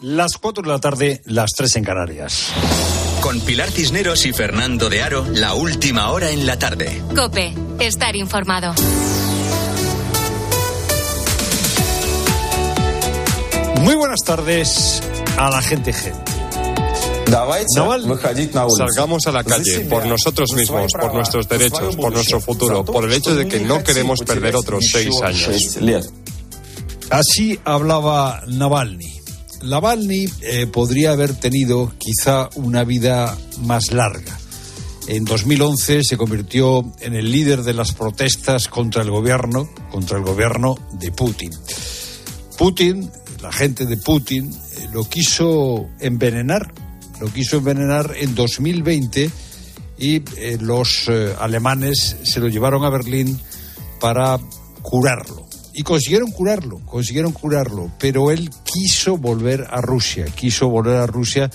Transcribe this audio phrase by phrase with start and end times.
[0.00, 2.52] Las 4 de la tarde, las 3 en Canarias.
[3.20, 7.02] Con Pilar Cisneros y Fernando de Aro, la última hora en la tarde.
[7.16, 8.74] Cope, estar informado.
[13.80, 15.02] Muy buenas tardes
[15.36, 16.32] a la gente gente.
[18.76, 23.12] Salgamos a la calle por nosotros mismos, por nuestros derechos, por nuestro futuro, por el
[23.14, 25.76] hecho de que no queremos perder otros seis años.
[27.10, 29.17] Así hablaba Navalny.
[29.62, 34.38] Navalny eh, podría haber tenido quizá una vida más larga.
[35.06, 40.24] En 2011 se convirtió en el líder de las protestas contra el gobierno, contra el
[40.24, 41.50] gobierno de Putin.
[42.58, 46.72] Putin, la gente de Putin, eh, lo quiso envenenar
[47.20, 49.28] lo quiso envenenar en 2020
[49.98, 53.40] y eh, los alemanes se lo llevaron a Berlín
[53.98, 54.38] para
[54.82, 55.47] curarlo.
[55.78, 61.48] Y consiguieron curarlo, consiguieron curarlo, pero él quiso volver a Rusia, quiso volver a Rusia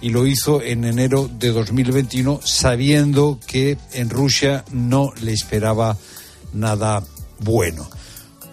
[0.00, 5.98] y lo hizo en enero de 2021 sabiendo que en Rusia no le esperaba
[6.54, 7.04] nada
[7.40, 7.86] bueno.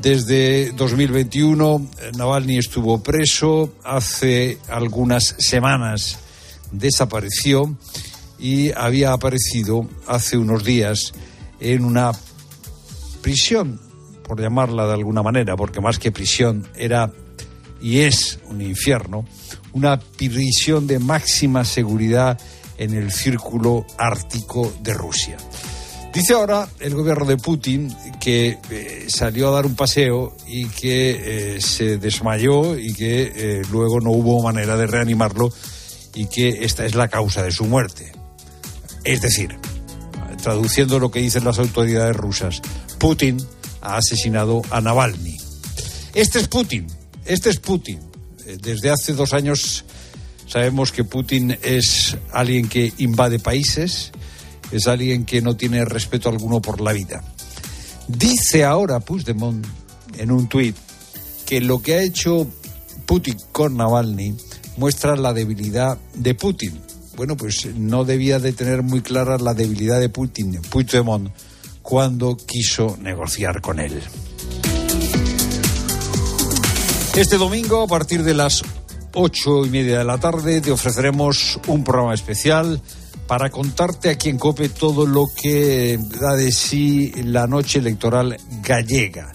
[0.02, 6.17] Desde 2021 Navalny estuvo preso, hace algunas semanas
[6.73, 7.78] desapareció
[8.38, 11.14] y había aparecido hace unos días
[11.61, 12.11] en una
[13.22, 13.80] prisión,
[14.28, 17.12] por llamarla de alguna manera, porque más que prisión era
[17.81, 19.26] y es un infierno,
[19.73, 22.40] una prisión de máxima seguridad
[22.78, 25.38] en el círculo ártico de Rusia.
[26.14, 31.56] Dice ahora el gobierno de Putin que eh, salió a dar un paseo y que
[31.56, 35.52] eh, se desmayó y que eh, luego no hubo manera de reanimarlo
[36.14, 38.14] y que esta es la causa de su muerte.
[39.04, 39.58] Es decir,
[40.42, 42.62] traduciendo lo que dicen las autoridades rusas,
[42.98, 43.38] Putin
[43.86, 45.38] ha asesinado a Navalny.
[46.14, 46.88] Este es Putin,
[47.25, 48.00] este es Putin.
[48.45, 49.86] Eh, desde hace dos años
[50.47, 54.11] sabemos que Putin es alguien que invade países,
[54.72, 57.23] es alguien que no tiene respeto alguno por la vida.
[58.08, 59.65] Dice ahora Puigdemont
[60.17, 60.76] en un tuit
[61.45, 62.48] que lo que ha hecho
[63.05, 64.36] Putin con Navalny
[64.77, 66.80] muestra la debilidad de Putin.
[67.15, 71.30] Bueno, pues no debía de tener muy clara la debilidad de Putin, Puigdemont,
[71.86, 74.02] cuando quiso negociar con él.
[77.16, 78.64] Este domingo, a partir de las
[79.14, 82.82] ocho y media de la tarde, te ofreceremos un programa especial
[83.28, 89.32] para contarte aquí en COPE todo lo que da de sí la noche electoral gallega.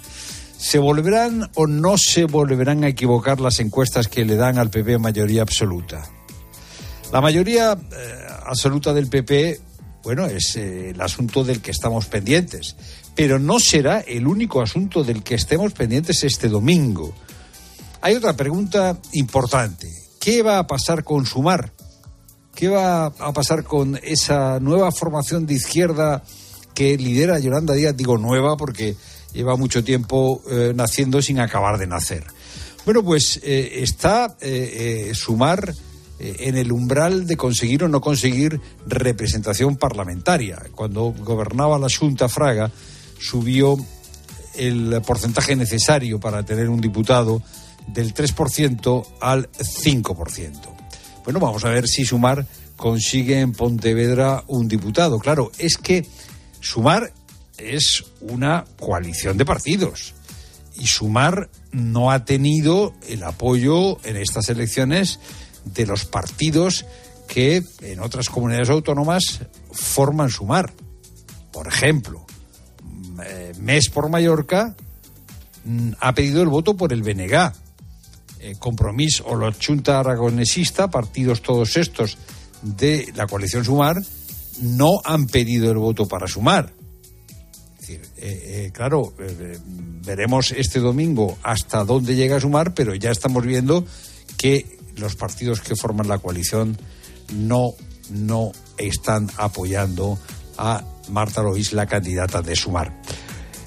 [0.58, 4.98] ¿Se volverán o no se volverán a equivocar las encuestas que le dan al PP
[4.98, 6.02] mayoría absoluta?
[7.12, 9.69] La mayoría eh, absoluta del PP,
[10.02, 12.76] bueno, es eh, el asunto del que estamos pendientes,
[13.14, 17.14] pero no será el único asunto del que estemos pendientes este domingo.
[18.00, 19.88] Hay otra pregunta importante.
[20.18, 21.72] ¿Qué va a pasar con Sumar?
[22.54, 26.22] ¿Qué va a pasar con esa nueva formación de izquierda
[26.74, 27.96] que lidera Yolanda Díaz?
[27.96, 28.96] Digo nueva porque
[29.32, 32.24] lleva mucho tiempo eh, naciendo sin acabar de nacer.
[32.84, 34.36] Bueno, pues eh, está
[35.12, 35.74] Sumar
[36.20, 40.62] en el umbral de conseguir o no conseguir representación parlamentaria.
[40.74, 42.70] Cuando gobernaba la Junta Fraga,
[43.18, 43.76] subió
[44.56, 47.42] el porcentaje necesario para tener un diputado
[47.86, 50.52] del 3% al 5%.
[51.24, 55.18] Bueno, vamos a ver si Sumar consigue en Pontevedra un diputado.
[55.18, 56.06] Claro, es que
[56.60, 57.12] Sumar
[57.58, 60.14] es una coalición de partidos.
[60.76, 65.20] Y Sumar no ha tenido el apoyo en estas elecciones
[65.64, 66.84] de los partidos
[67.28, 69.40] que en otras comunidades autónomas
[69.72, 70.72] forman Sumar.
[71.52, 72.24] Por ejemplo,
[73.24, 74.74] eh, MES por Mallorca
[75.64, 77.52] mm, ha pedido el voto por el BNG.
[78.40, 82.16] Eh, Compromís o la Junta Aragonesista, partidos todos estos
[82.62, 83.96] de la coalición Sumar,
[84.62, 86.72] no han pedido el voto para Sumar.
[87.90, 89.12] Eh, eh, claro,
[90.04, 93.84] veremos este domingo hasta dónde llega a sumar, pero ya estamos viendo
[94.36, 96.78] que los partidos que forman la coalición
[97.34, 97.72] no,
[98.10, 100.18] no están apoyando
[100.58, 103.00] a Marta Lois, la candidata de Sumar.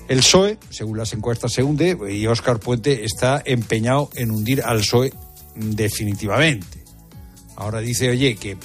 [0.07, 4.79] El PSOE, según las encuestas, se hunde y Óscar Puente está empeñado en hundir al
[4.79, 5.13] PSOE
[5.55, 6.83] definitivamente.
[7.55, 8.57] Ahora dice, oye, que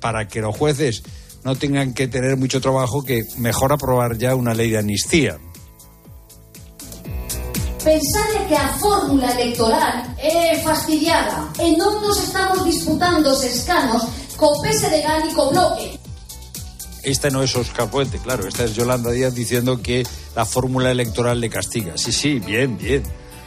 [0.00, 1.02] para que los jueces
[1.44, 5.38] no tengan que tener mucho trabajo, que mejor aprobar ya una ley de amnistía.
[7.86, 14.02] Pensade que a fórmula electoral é fastidiada e non nos estamos disputando os escanos
[14.34, 15.94] co PSDG e co Bloque.
[17.06, 20.02] Esta no es Oscar Puente, claro, esta es Yolanda Díaz diciendo que
[20.34, 21.94] la fórmula electoral le castiga.
[21.94, 23.04] Sí, sí, bien, bien.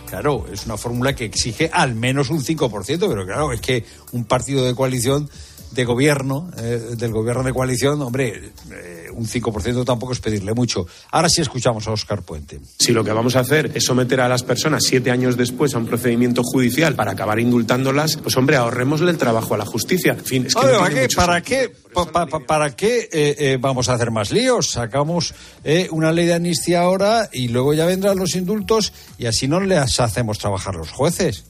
[0.07, 2.71] Claro, es una fórmula que exige al menos un 5%,
[3.11, 3.83] pero claro, es que
[4.13, 5.29] un partido de coalición
[5.71, 10.87] de gobierno, eh, del gobierno de coalición, hombre, eh, un 5% tampoco es pedirle mucho.
[11.11, 12.59] Ahora sí escuchamos a Óscar Puente.
[12.77, 15.77] Si lo que vamos a hacer es someter a las personas siete años después a
[15.77, 20.13] un procedimiento judicial para acabar indultándolas, pues hombre, ahorrémosle el trabajo a la justicia.
[20.13, 21.69] En fin, es que no ¿para, qué, ¿Para sentido.
[22.05, 24.71] qué, para qué eh, eh, vamos a hacer más líos?
[24.71, 25.33] Sacamos
[25.63, 29.59] eh, una ley de amnistía ahora y luego ya vendrán los indultos y así no
[29.59, 31.45] les hacemos trabajar los jueces.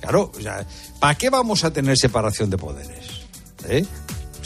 [0.00, 0.66] Claro, o sea,
[0.98, 3.06] ¿para qué vamos a tener separación de poderes?
[3.68, 3.84] ¿Eh?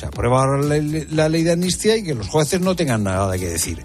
[0.05, 3.05] O sea, prueba ahora la, la ley de amnistía y que los jueces no tengan
[3.05, 3.83] nada que decir.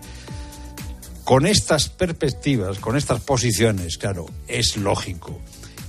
[1.24, 5.40] Con estas perspectivas, con estas posiciones, claro, es lógico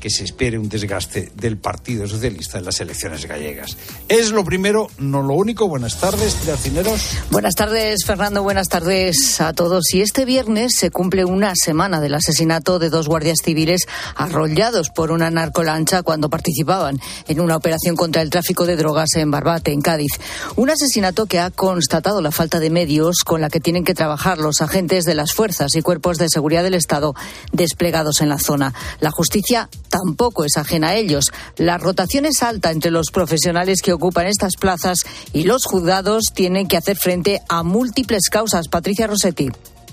[0.01, 3.77] que se espere un desgaste del Partido Socialista en las elecciones gallegas.
[4.09, 5.69] Es lo primero, no lo único.
[5.69, 7.11] Buenas tardes, Cineros.
[7.31, 8.43] Buenas tardes, Fernando.
[8.43, 9.93] Buenas tardes a todos.
[9.93, 13.87] Y este viernes se cumple una semana del asesinato de dos guardias civiles
[14.17, 16.99] arrollados por una narcolancha cuando participaban
[17.29, 20.13] en una operación contra el tráfico de drogas en Barbate, en Cádiz.
[20.57, 24.39] Un asesinato que ha constatado la falta de medios con la que tienen que trabajar
[24.39, 27.15] los agentes de las fuerzas y cuerpos de seguridad del Estado
[27.53, 28.73] desplegados en la zona.
[29.01, 31.27] La justicia tampoco es ajena a ellos.
[31.57, 35.05] La rotación es alta entre los profesionales que ocupan estas plazas
[35.35, 38.69] y los juzgados tienen que hacer frente a múltiples causas.
[38.69, 39.51] Patricia Rossetti.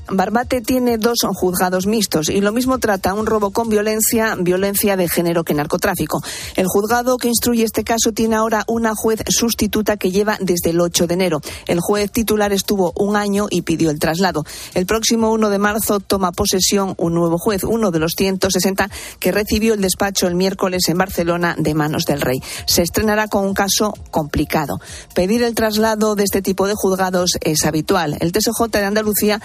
[0.10, 5.08] Barbate tiene dos juzgados mixtos y lo mismo trata un robo con violencia, violencia de
[5.10, 6.22] género que narcotráfico.
[6.56, 10.80] El juzgado que instruye este caso tiene ahora una juez sustituta que lleva desde el
[10.80, 11.42] 8 de enero.
[11.68, 14.44] El juez titular estuvo un año y pidió el traslado.
[14.74, 18.90] El próximo 1 de marzo toma posesión un nuevo juez, uno de los 160
[19.20, 22.40] que recibió el despacho el miércoles en Barcelona de manos del rey.
[22.66, 24.80] Se estrenará con un caso complicado.
[25.14, 28.18] Pedir el traslado de este tipo de juzgados es habitual.
[28.20, 29.42] El TSJ de Andalucía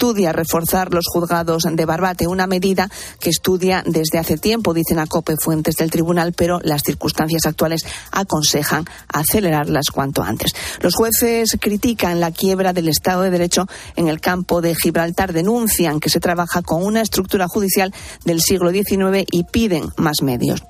[0.00, 2.88] estudia reforzar los juzgados de Barbate, una medida
[3.18, 7.82] que estudia desde hace tiempo, dicen a COPE fuentes del tribunal, pero las circunstancias actuales
[8.10, 10.52] aconsejan acelerarlas cuanto antes.
[10.80, 16.00] Los jueces critican la quiebra del Estado de Derecho en el campo de Gibraltar, denuncian
[16.00, 17.92] que se trabaja con una estructura judicial
[18.24, 20.62] del siglo XIX y piden más medios.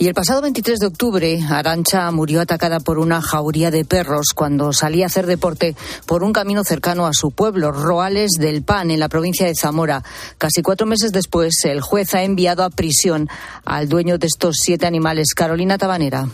[0.00, 4.72] Y el pasado 23 de octubre, Arancha murió atacada por una jauría de perros cuando
[4.72, 5.74] salía a hacer deporte
[6.06, 10.04] por un camino cercano a su pueblo, Roales del Pan, en la provincia de Zamora.
[10.38, 13.28] Casi cuatro meses después, el juez ha enviado a prisión
[13.64, 16.28] al dueño de estos siete animales, Carolina Tabanera.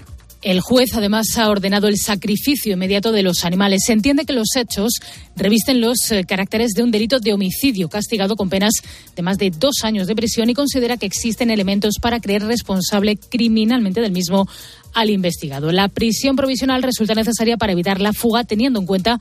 [0.45, 3.85] El juez además ha ordenado el sacrificio inmediato de los animales.
[3.87, 4.93] Se entiende que los hechos
[5.37, 8.75] revisten los eh, caracteres de un delito de homicidio castigado con penas
[9.17, 13.17] de más de dos años de prisión y considera que existen elementos para creer responsable
[13.17, 14.47] criminalmente del mismo
[14.93, 15.73] al investigado.
[15.73, 19.19] La prisión provisional resulta necesaria para evitar la fuga teniendo en cuenta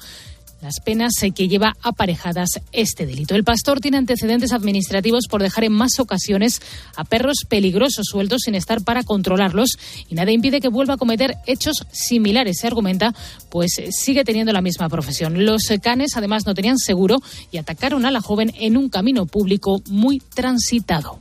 [0.64, 3.36] las penas que lleva aparejadas este delito.
[3.36, 6.62] El pastor tiene antecedentes administrativos por dejar en más ocasiones
[6.96, 9.78] a perros peligrosos sueltos sin estar para controlarlos
[10.10, 13.14] y nada impide que vuelva a cometer hechos similares, se argumenta,
[13.50, 15.46] pues sigue teniendo la misma profesión.
[15.46, 17.18] Los canes además no tenían seguro
[17.52, 21.20] y atacaron a la joven en un camino público muy transitado.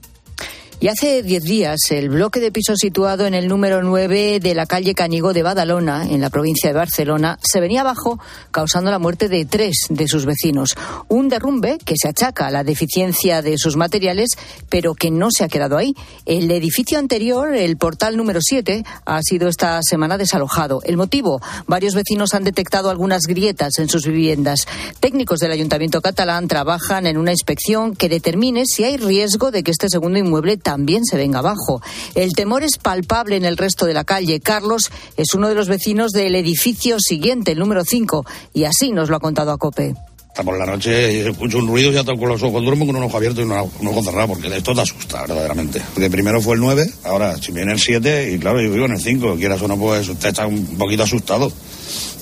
[0.83, 4.67] Y hace diez días, el bloque de pisos situado en el número 9 de la
[4.67, 8.19] calle Canigó de Badalona, en la provincia de Barcelona, se venía abajo,
[8.51, 10.75] causando la muerte de tres de sus vecinos.
[11.07, 14.31] Un derrumbe que se achaca a la deficiencia de sus materiales,
[14.71, 15.95] pero que no se ha quedado ahí.
[16.27, 20.81] El edificio anterior, el portal número 7, ha sido esta semana desalojado.
[20.83, 24.67] El motivo, varios vecinos han detectado algunas grietas en sus viviendas.
[24.99, 29.71] Técnicos del Ayuntamiento catalán trabajan en una inspección que determine si hay riesgo de que
[29.71, 30.57] este segundo inmueble
[31.05, 31.83] se venga abajo.
[32.15, 34.41] El temor es palpable en el resto de la calle.
[34.41, 38.25] Carlos es uno de los vecinos del edificio siguiente, el número 5,
[38.55, 39.95] y así nos lo ha contado a COPE.
[40.29, 43.03] Hasta por la noche escucho un ruido y ya con los ojos duermo con un
[43.03, 45.83] ojo abierto y un ojo cerrado, porque esto te asusta verdaderamente.
[45.95, 48.93] De primero fue el 9, ahora si viene el 7 y claro, yo vivo en
[48.93, 51.53] el 5, quieras o no, pues usted está un poquito asustado,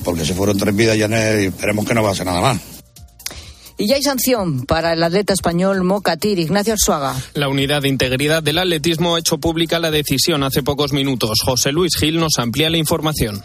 [0.04, 2.79] porque se fueron tres vidas y esperemos que no pase nada más.
[3.80, 7.16] Y ya hay sanción para el atleta español Mocatir, Ignacio Arzuaga.
[7.32, 11.38] La unidad de integridad del atletismo ha hecho pública la decisión hace pocos minutos.
[11.42, 13.42] José Luis Gil nos amplía la información.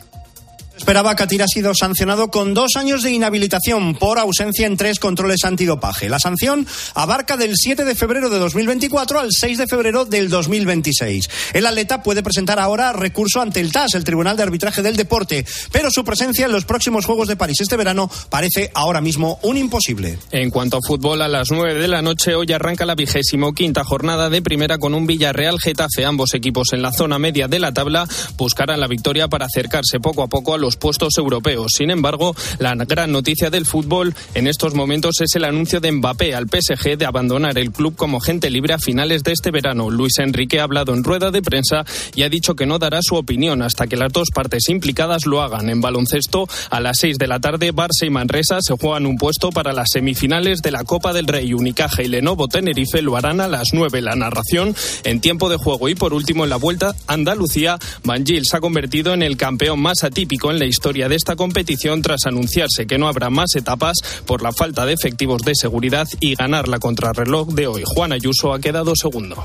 [0.78, 5.46] Esperaba Katir ha sido sancionado con dos años de inhabilitación por ausencia en tres controles
[5.46, 6.10] antidopaje.
[6.10, 11.30] La sanción abarca del 7 de febrero de 2024 al 6 de febrero del 2026.
[11.54, 15.46] El atleta puede presentar ahora recurso ante el TAS, el Tribunal de Arbitraje del Deporte,
[15.72, 19.56] pero su presencia en los próximos Juegos de París este verano parece ahora mismo un
[19.56, 20.20] imposible.
[20.32, 23.86] En cuanto a fútbol, a las 9 de la noche hoy arranca la vigésimo quinta
[23.86, 26.04] jornada de primera con un Villarreal Getafe.
[26.04, 28.06] Ambos equipos en la zona media de la tabla
[28.36, 31.74] buscarán la victoria para acercarse poco a poco a los los puestos europeos.
[31.78, 36.34] Sin embargo, la gran noticia del fútbol en estos momentos es el anuncio de Mbappé
[36.34, 39.92] al PSG de abandonar el club como gente libre a finales de este verano.
[39.92, 43.16] Luis Enrique ha hablado en rueda de prensa y ha dicho que no dará su
[43.16, 45.70] opinión hasta que las dos partes implicadas lo hagan.
[45.70, 49.52] En baloncesto, a las 6 de la tarde, Barça y Manresa se juegan un puesto
[49.52, 51.54] para las semifinales de la Copa del Rey.
[51.54, 54.02] Unicaja y Lenovo Tenerife lo harán a las 9.
[54.02, 55.90] La narración en tiempo de juego.
[55.90, 60.04] Y por último, en la vuelta Andalucía, Bangil se ha convertido en el campeón más
[60.04, 64.42] atípico en la historia de esta competición tras anunciarse que no habrá más etapas por
[64.42, 67.84] la falta de efectivos de seguridad y ganar la contrarreloj de hoy.
[67.86, 69.44] Juan Ayuso ha quedado segundo.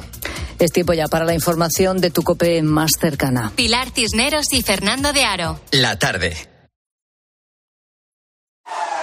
[0.59, 3.53] Es tiempo ya para la información de tu cope más cercana.
[3.57, 5.61] Pilar Cisneros y Fernando de Aro.
[5.73, 6.50] La tarde.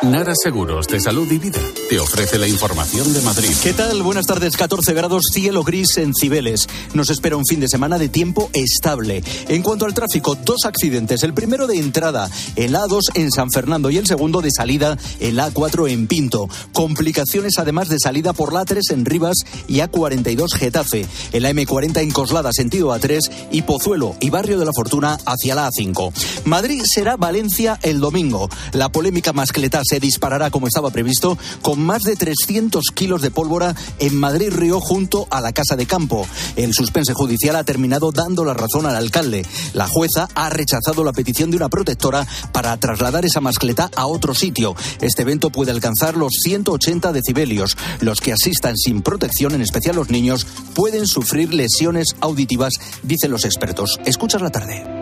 [0.04, 3.50] Nara Seguros de Salud y Vida te ofrece la información de Madrid.
[3.64, 4.04] ¿Qué tal?
[4.04, 4.56] Buenas tardes.
[4.56, 6.68] 14 grados, cielo gris en Cibeles.
[6.94, 9.24] Nos espera un fin de semana de tiempo estable.
[9.48, 11.24] En cuanto al tráfico, dos accidentes.
[11.24, 14.98] El primero de entrada en la A2 en San Fernando y el segundo de salida
[15.20, 16.48] en la A4 en Pinto.
[16.74, 19.38] Complicaciones además de salida por la A3 en Rivas
[19.68, 21.08] y A42 Getafe.
[21.32, 23.20] En la M40 en Coslada, sentido A3
[23.52, 26.12] y Pozuelo y Barrio de la Fortuna hacia la A5.
[26.46, 28.48] Madrid será Valencia el domingo.
[28.74, 33.76] La polémica mascleta se disparará como estaba previsto con más de 300 kilos de pólvora
[34.00, 36.28] en Madrid Río junto a la Casa de Campo.
[36.56, 39.46] El suspense judicial ha terminado dando la razón al alcalde.
[39.74, 44.34] La jueza ha rechazado la petición de una protectora para trasladar esa mascleta a otro
[44.34, 44.76] sitio.
[45.02, 47.78] Este evento puede alcanzar los 180 decibelios.
[48.02, 53.46] Los que asistan sin protección, en especial los niños, pueden sufrir lesiones auditivas, dicen los
[53.46, 54.00] expertos.
[54.06, 54.97] Escuchas la tarde.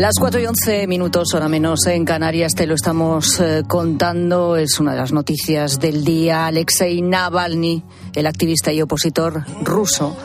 [0.00, 4.56] Las 4 y 11 minutos, hora menos en Canarias, te lo estamos eh, contando.
[4.56, 6.46] Es una de las noticias del día.
[6.46, 7.82] Alexei Navalny,
[8.14, 10.16] el activista y opositor ruso,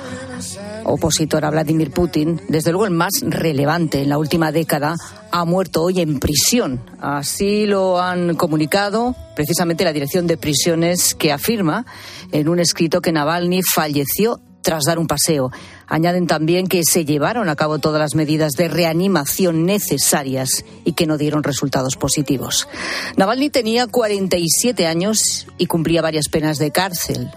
[0.85, 4.95] opositor a Vladimir Putin, desde luego el más relevante en la última década,
[5.29, 6.79] ha muerto hoy en prisión.
[7.01, 11.85] Así lo han comunicado precisamente la Dirección de Prisiones, que afirma
[12.31, 15.51] en un escrito que Navalny falleció tras dar un paseo.
[15.85, 21.05] Añaden también que se llevaron a cabo todas las medidas de reanimación necesarias y que
[21.05, 22.67] no dieron resultados positivos.
[23.15, 27.29] Navalny tenía 47 años y cumplía varias penas de cárcel.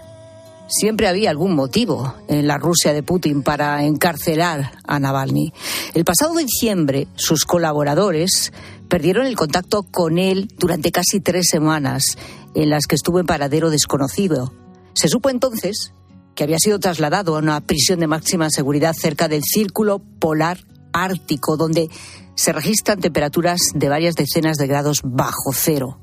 [0.67, 5.53] Siempre había algún motivo en la Rusia de Putin para encarcelar a Navalny.
[5.93, 8.51] El pasado diciembre, sus colaboradores
[8.87, 12.17] perdieron el contacto con él durante casi tres semanas,
[12.55, 14.51] en las que estuvo en paradero desconocido.
[14.93, 15.93] Se supo entonces
[16.39, 20.59] que había sido trasladado a una prisión de máxima seguridad cerca del Círculo Polar
[20.93, 21.89] Ártico, donde
[22.33, 25.99] se registran temperaturas de varias decenas de grados bajo cero.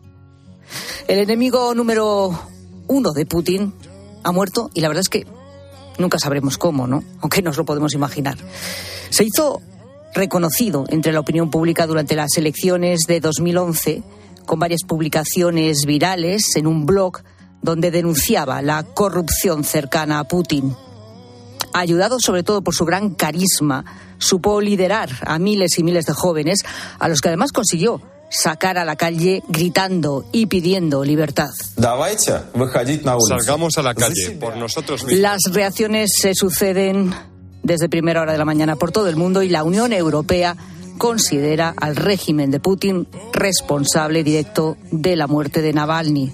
[1.09, 2.39] El enemigo número
[2.87, 3.73] uno de Putin
[4.25, 5.27] ha muerto y la verdad es que
[5.97, 7.03] nunca sabremos cómo, ¿no?
[7.23, 8.37] Aunque nos lo podemos imaginar.
[9.09, 9.63] Se hizo
[10.13, 14.03] reconocido entre la opinión pública durante las elecciones de 2011
[14.45, 17.23] con varias publicaciones virales en un blog
[17.67, 20.75] donde denunciaba la corrupción cercana a Putin.
[21.75, 23.85] Ayudado sobre todo por su gran carisma,
[24.17, 26.61] supo liderar a miles y miles de jóvenes,
[26.99, 31.51] a los que además consiguió sacar a la calle gritando y pidiendo libertad.
[31.77, 35.21] Salgamos a la calle por nosotros mismos.
[35.21, 37.13] Las reacciones se suceden
[37.63, 40.57] desde primera hora de la mañana por todo el mundo y la Unión Europea
[40.99, 46.33] considera al régimen de Putin responsable directo de la muerte de Navalny.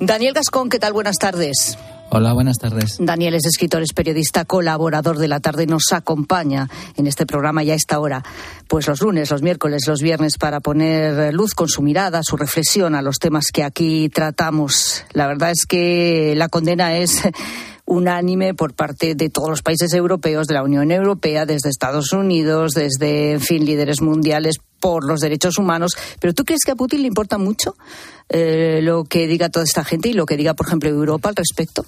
[0.00, 0.92] Daniel Gascón, ¿qué tal?
[0.92, 1.76] Buenas tardes.
[2.10, 2.96] Hola, buenas tardes.
[2.98, 7.74] Daniel es escritor, es periodista, colaborador de la tarde, nos acompaña en este programa ya
[7.74, 8.22] a esta hora,
[8.66, 12.94] pues los lunes, los miércoles, los viernes, para poner luz con su mirada, su reflexión
[12.94, 15.04] a los temas que aquí tratamos.
[15.12, 17.20] La verdad es que la condena es
[17.84, 22.72] unánime por parte de todos los países europeos, de la Unión Europea, desde Estados Unidos,
[22.72, 25.92] desde, en fin, líderes mundiales por los derechos humanos.
[26.20, 27.76] Pero ¿tú crees que a Putin le importa mucho
[28.28, 31.36] eh, lo que diga toda esta gente y lo que diga, por ejemplo, Europa al
[31.36, 31.84] respecto?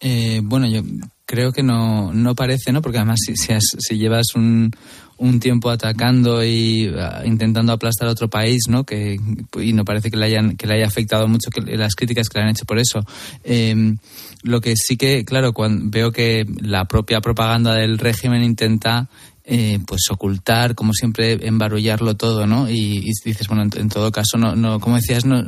[0.00, 0.82] Eh, bueno, yo
[1.24, 2.82] creo que no, no parece, ¿no?
[2.82, 4.70] Porque además si, llevas un,
[5.16, 8.84] un, tiempo atacando y uh, intentando aplastar a otro país, ¿no?
[8.84, 9.18] Que,
[9.60, 12.38] y no parece que le, hayan, que le haya afectado mucho que, las críticas que
[12.38, 13.04] le han hecho por eso.
[13.44, 13.94] Eh,
[14.42, 19.08] lo que sí que, claro, cuando veo que la propia propaganda del régimen intenta
[19.44, 22.70] eh, pues ocultar, como siempre, embarullarlo todo, ¿no?
[22.70, 25.44] Y, dices, bueno, en, en, todo caso, no, no, como decías, no,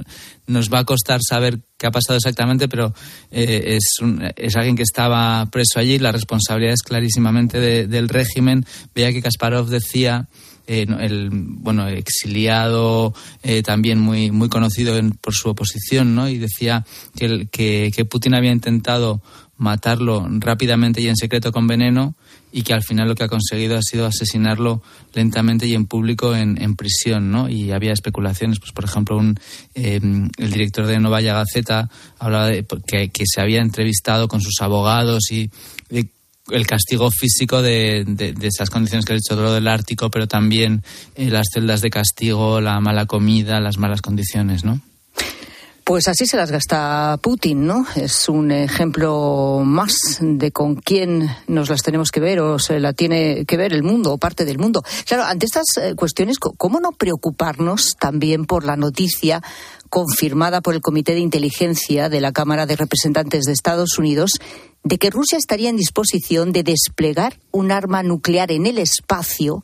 [0.46, 2.92] nos va a costar saber qué ha pasado exactamente, pero
[3.30, 8.08] eh, es, un, es alguien que estaba preso allí, la responsabilidad es clarísimamente de, del
[8.08, 8.64] régimen.
[8.94, 10.28] Veía que Kasparov decía
[10.66, 16.28] eh, el bueno exiliado eh, también muy muy conocido por su oposición, ¿no?
[16.28, 16.84] Y decía
[17.16, 19.22] que, que, que Putin había intentado
[19.58, 22.14] matarlo rápidamente y en secreto con veneno
[22.52, 24.82] y que al final lo que ha conseguido ha sido asesinarlo
[25.14, 27.48] lentamente y en público en, prisión, ¿no?
[27.48, 29.38] Y había especulaciones, pues por ejemplo, un,
[29.74, 30.00] eh,
[30.38, 35.50] el director de Novaya Gaceta hablaba de que, se había entrevistado con sus abogados y,
[36.48, 38.04] el castigo físico de,
[38.40, 40.84] esas condiciones que he dicho, lo del Ártico, pero también
[41.16, 44.80] eh, las celdas de castigo, la mala comida, las malas condiciones, ¿no?
[45.86, 47.86] Pues así se las gasta Putin, ¿no?
[47.94, 52.92] Es un ejemplo más de con quién nos las tenemos que ver o se la
[52.92, 54.82] tiene que ver el mundo o parte del mundo.
[55.06, 59.44] Claro, ante estas eh, cuestiones, ¿cómo no preocuparnos también por la noticia
[59.88, 64.32] confirmada por el Comité de Inteligencia de la Cámara de Representantes de Estados Unidos
[64.82, 69.62] de que Rusia estaría en disposición de desplegar un arma nuclear en el espacio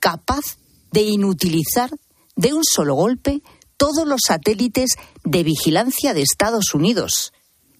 [0.00, 0.58] capaz
[0.90, 1.88] de inutilizar
[2.36, 3.40] de un solo golpe
[3.76, 7.32] todos los satélites de vigilancia de Estados Unidos.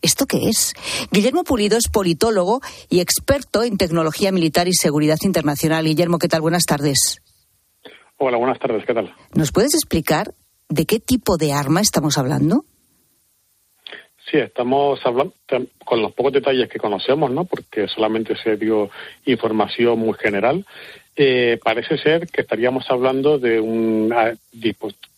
[0.03, 0.75] ¿Esto qué es?
[1.13, 5.85] Guillermo Pulido es politólogo y experto en tecnología militar y seguridad internacional.
[5.85, 6.41] Guillermo, ¿qué tal?
[6.41, 7.23] Buenas tardes.
[8.19, 9.15] Hola, buenas tardes, ¿qué tal?
[9.35, 10.35] ¿Nos puedes explicar
[10.69, 12.65] de qué tipo de arma estamos hablando?
[14.31, 15.35] Sí, estamos hablando
[15.85, 17.45] con los pocos detalles que conocemos, ¿no?
[17.45, 18.91] Porque solamente se dio
[19.27, 20.65] información muy general.
[21.15, 24.33] Eh, parece ser que estaríamos hablando de un ah,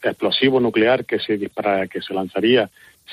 [0.03, 2.69] explosivo nuclear que se dispara, que se lanzaría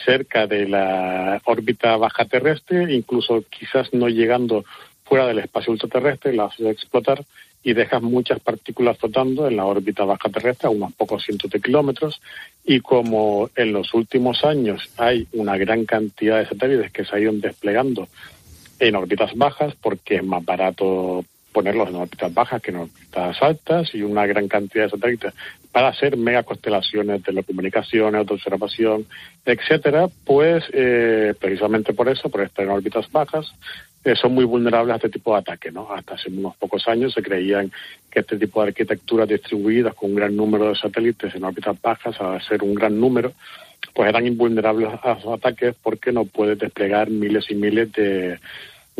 [0.05, 4.65] cerca de la órbita baja terrestre, incluso quizás no llegando
[5.03, 7.23] fuera del espacio ultraterrestre, la hace explotar
[7.63, 11.61] y dejas muchas partículas flotando en la órbita baja terrestre a unos pocos cientos de
[11.61, 12.19] kilómetros.
[12.65, 17.21] Y como en los últimos años hay una gran cantidad de satélites que se han
[17.21, 18.07] ido desplegando
[18.79, 23.93] en órbitas bajas, porque es más barato ponerlos en órbitas bajas que en órbitas altas
[23.93, 25.33] y una gran cantidad de satélites
[25.71, 29.05] para hacer mega constelaciones de telecomunicaciones, de observación,
[29.45, 33.53] etcétera, pues eh, precisamente por eso, por estar en órbitas bajas,
[34.03, 35.91] eh, son muy vulnerables a este tipo de ataques, ¿no?
[35.93, 37.71] Hasta hace unos pocos años se creían
[38.09, 42.19] que este tipo de arquitecturas distribuidas con un gran número de satélites en órbitas bajas,
[42.19, 43.33] a ser un gran número,
[43.93, 48.39] pues eran invulnerables a los ataques porque no puede desplegar miles y miles de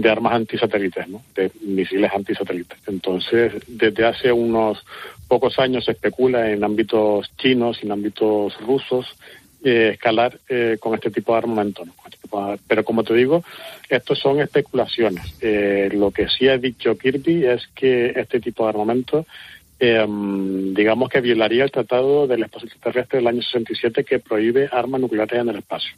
[0.02, 1.22] de armas antisatélites, ¿no?
[1.36, 2.78] de misiles antisatélites.
[2.88, 4.84] Entonces, desde hace unos
[5.28, 9.16] pocos años se especula en ámbitos chinos y en ámbitos rusos
[9.64, 11.84] eh, escalar eh, con este tipo de armamento.
[11.84, 12.18] Este
[12.68, 13.44] pero como te digo,
[13.88, 15.38] estos son especulaciones.
[15.40, 19.26] Eh, lo que sí ha dicho Kirby es que este tipo de armamento,
[19.80, 25.42] digamos que violaría el Tratado del Espacio Terrestre del año 67 que prohíbe armas nucleares
[25.42, 25.94] en el espacio.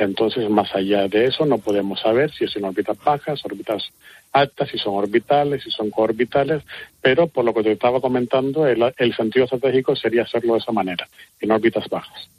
[0.00, 3.92] Entonces, más allá de eso, no podemos saber si es en órbitas bajas, órbitas
[4.32, 6.62] altas, si son orbitales, si son coorbitales,
[7.02, 10.72] pero por lo que te estaba comentando, el, el sentido estratégico sería hacerlo de esa
[10.72, 11.06] manera,
[11.38, 12.30] en órbitas bajas.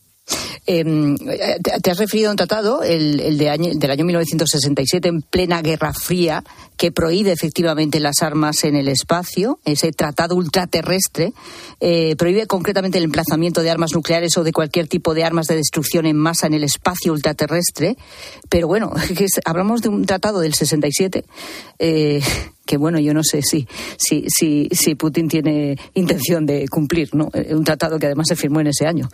[0.65, 5.61] Em, te has referido a un tratado, el, de año, del año 1967, en plena
[5.61, 6.43] Guerra Fría,
[6.77, 11.33] que prohíbe efectivamente las armas en el espacio, ese tratado ultraterrestre,
[11.79, 15.55] eh, prohíbe concretamente el emplazamiento de armas nucleares o de cualquier tipo de armas de
[15.55, 17.97] destrucción en masa en el espacio ultraterrestre.
[18.49, 18.93] Pero bueno,
[19.45, 21.25] hablamos de un tratado del 67.
[21.79, 22.21] Eh,
[22.65, 23.67] que bueno, yo no sé si,
[23.97, 27.29] si, si, si Putin tiene intención de cumplir, ¿no?
[27.33, 29.09] Eh, un tratado que además se firmó en ese año.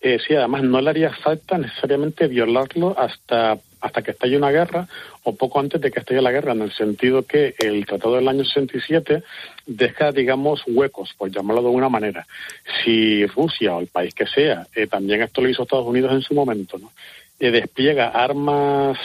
[0.00, 4.86] Eh, sí, además no le haría falta necesariamente violarlo hasta, hasta que estalle una guerra
[5.24, 8.28] o poco antes de que estalle la guerra, en el sentido que el Tratado del
[8.28, 9.24] año 67
[9.66, 12.26] deja, digamos, huecos, por llamarlo de alguna manera.
[12.84, 16.22] Si Rusia o el país que sea, eh, también esto lo hizo Estados Unidos en
[16.22, 16.78] su momento.
[17.40, 18.98] Eh, despliega armas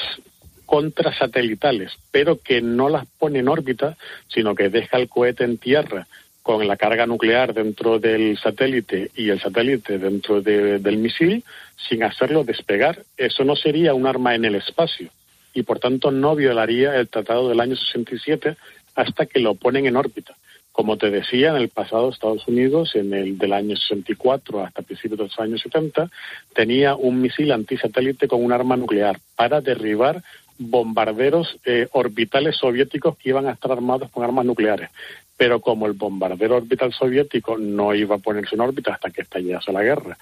[0.68, 6.08] contrasatelitales, pero que no las pone en órbita, sino que deja el cohete en tierra
[6.44, 11.44] con la carga nuclear dentro del satélite y el satélite dentro del misil
[11.90, 13.00] sin hacerlo despegar.
[13.18, 15.10] Eso no sería un arma en el espacio
[15.54, 18.58] y por tanto no violaría el tratado del año 67
[18.96, 20.36] hasta que lo ponen en órbita.
[20.74, 25.20] Como te decía, en el pasado Estados Unidos, en el del año 64 hasta principios
[25.20, 26.10] de los años 70,
[26.54, 30.24] tenía un misil antisatélite con un arma nuclear para derribar
[30.58, 34.90] bombarderos eh, orbitales soviéticos que iban a estar armados con armas nucleares
[35.38, 39.72] pero como el bombardero orbital soviético no iba a ponerse en órbita hasta que estallase
[39.72, 40.18] la guerra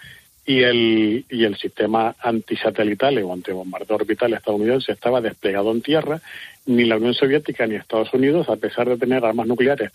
[0.46, 6.20] y el, y el sistema antisatelital o antibombardeo orbital estadounidense estaba desplegado en tierra,
[6.66, 9.92] ni la Unión Soviética ni Estados Unidos, a pesar de tener armas nucleares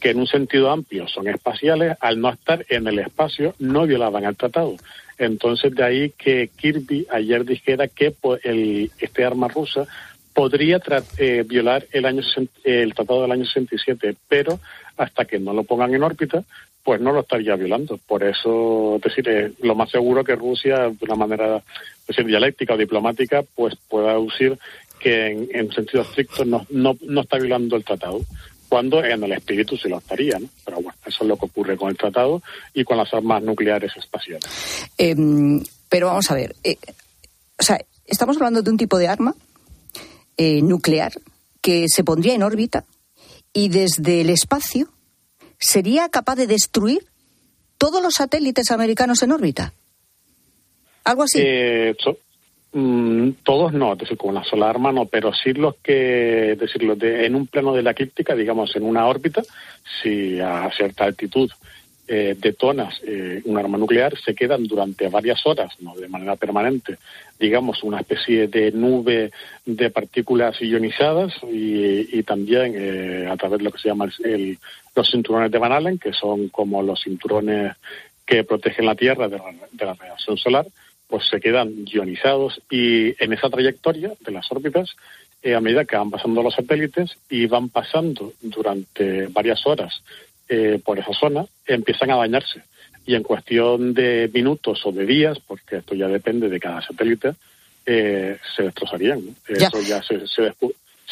[0.00, 4.24] que en un sentido amplio son espaciales, al no estar en el espacio no violaban
[4.24, 4.74] el tratado.
[5.16, 9.86] Entonces de ahí que Kirby ayer dijera que el, este arma rusa
[10.32, 10.80] podría
[11.18, 12.22] eh, violar el, año,
[12.64, 14.60] el Tratado del año 67, pero
[14.96, 16.42] hasta que no lo pongan en órbita,
[16.84, 17.98] pues no lo estaría violando.
[17.98, 21.62] Por eso, es decir, lo más seguro que Rusia, de una manera
[22.06, 24.58] decir, dialéctica o diplomática, pues pueda decir
[24.98, 28.20] que en, en sentido estricto no, no, no está violando el tratado
[28.72, 30.48] cuando en el espíritu se lo estaría, ¿no?
[30.64, 32.42] Pero bueno, eso es lo que ocurre con el tratado
[32.72, 34.48] y con las armas nucleares espaciales.
[34.96, 36.78] Em, pero vamos a ver, eh,
[37.58, 39.34] o sea, estamos hablando de un tipo de arma
[40.36, 41.12] eh, nuclear
[41.60, 42.84] que se pondría en órbita
[43.52, 44.88] y desde el espacio
[45.58, 47.06] sería capaz de destruir
[47.78, 49.72] todos los satélites americanos en órbita.
[51.04, 51.38] Algo así.
[51.42, 51.96] Eh,
[52.74, 56.96] Mm, todos no, es decir, con una sola arma no, pero sí los que, decirlo,
[56.96, 59.42] de, en un plano de la eclíptica, digamos, en una órbita,
[60.02, 61.50] si a cierta altitud
[62.14, 66.98] eh, detonas eh, un arma nuclear, se quedan durante varias horas, no de manera permanente,
[67.40, 69.30] digamos, una especie de nube
[69.64, 74.58] de partículas ionizadas y, también eh, a través de lo que se llama el,
[74.94, 77.76] los cinturones de Van Allen, que son como los cinturones
[78.26, 80.66] que protegen la Tierra de la radiación solar,
[81.08, 84.94] pues se quedan ionizados y en esa trayectoria de las órbitas,
[85.42, 90.02] eh, a medida que van pasando los satélites y van pasando durante varias horas
[90.54, 92.60] eh, por esa zona, empiezan a dañarse.
[93.06, 97.32] Y en cuestión de minutos o de días, porque esto ya depende de cada satélite,
[97.86, 99.34] eh, se destrozarían.
[99.48, 100.52] Eso ya se, se,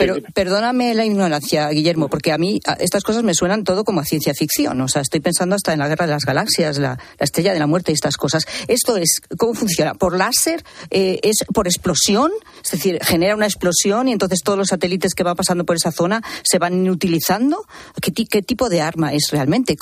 [0.00, 4.04] pero perdóname la ignorancia, Guillermo, porque a mí estas cosas me suenan todo como a
[4.04, 4.80] ciencia ficción.
[4.80, 7.66] O sea, estoy pensando hasta en la guerra de las galaxias, la, estrella de la
[7.66, 8.46] muerte y estas cosas.
[8.66, 9.92] Esto es, ¿cómo funciona?
[9.92, 10.64] ¿Por láser?
[10.90, 12.32] Eh, ¿Es por explosión?
[12.64, 15.92] Es decir, genera una explosión y entonces todos los satélites que van pasando por esa
[15.92, 17.66] zona se van inutilizando.
[18.00, 19.76] ¿Qué, qué tipo de arma es realmente?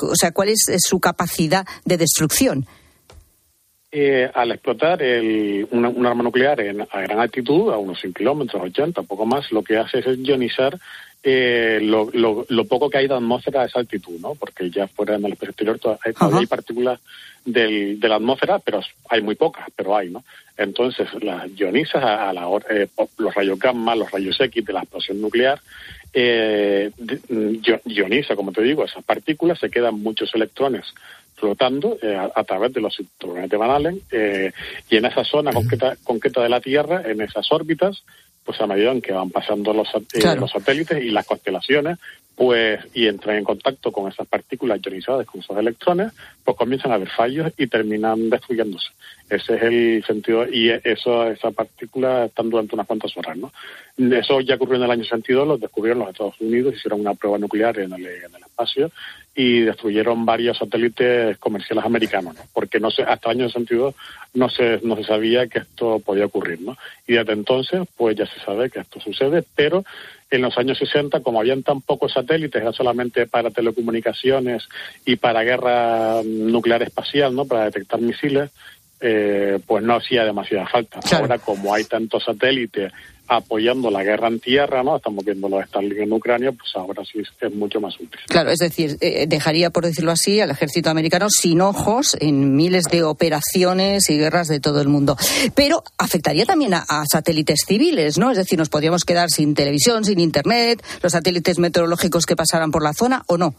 [0.00, 2.66] o sea, ¿cuál es su capacidad de destrucción?
[3.92, 9.02] Eh, al explotar el, un arma nuclear a gran altitud, a unos 100 kilómetros, 80,
[9.02, 10.76] poco más, lo que hace es ionizar
[11.28, 12.08] eh, lo,
[12.48, 14.36] lo, poco que hay de atmósfera a esa altitud, ¿no?
[14.36, 17.00] Porque ya fuera en el espacio exterior todavía hay, partículas
[17.44, 20.22] del, de la atmósfera, pero hay muy pocas, pero hay, ¿no?
[20.56, 22.86] Entonces las ionizas a, la eh,
[23.18, 25.60] los rayos gamma, los rayos X de la explosión nuclear,
[26.12, 26.92] eh,
[27.84, 30.84] ioniza, como te digo, esas partículas, se quedan muchos electrones
[31.36, 34.52] flotando eh, a, través de los cinturones de Van Allen eh,
[34.88, 38.02] y en esa zona concreta, concreta de la Tierra, en esas órbitas,
[38.44, 41.98] pues a medida en que van pasando los, eh, los satélites y las constelaciones,
[42.36, 46.12] pues y entran en contacto con esas partículas ionizadas, con esos electrones,
[46.44, 48.88] pues comienzan a haber fallos y terminan destruyéndose.
[49.28, 53.52] Ese es el sentido, y eso, esas partículas están durante unas cuantas horas, ¿no?
[54.14, 57.38] Eso ya ocurrió en el año 62, lo descubrieron los Estados Unidos, hicieron una prueba
[57.38, 58.90] nuclear en el, en el espacio
[59.34, 62.42] y destruyeron varios satélites comerciales americanos, ¿no?
[62.54, 63.94] porque no se, hasta el año 62
[64.34, 66.60] no se, no se sabía que esto podía ocurrir.
[66.62, 66.76] ¿no?
[67.06, 69.84] Y desde entonces, pues ya se sabe que esto sucede, pero
[70.30, 74.68] en los años 60, como habían tan pocos satélites, era solamente para telecomunicaciones
[75.04, 77.44] y para guerra nuclear espacial, ¿no?
[77.44, 78.50] para detectar misiles,
[79.00, 81.00] eh, pues no hacía demasiada falta.
[81.12, 82.92] Ahora, como hay tantos satélites
[83.28, 84.96] apoyando la guerra en tierra, ¿no?
[84.96, 88.18] Estamos viendo los Starlink en Ucrania, pues ahora sí es mucho más útil.
[88.28, 92.84] Claro, es decir, eh, dejaría, por decirlo así, al ejército americano sin ojos en miles
[92.84, 95.16] de operaciones y guerras de todo el mundo.
[95.54, 98.30] Pero afectaría también a, satélites civiles, ¿no?
[98.30, 102.82] Es decir, nos podríamos quedar sin televisión, sin internet, los satélites meteorológicos que pasaran por
[102.82, 103.54] la zona, ¿o no?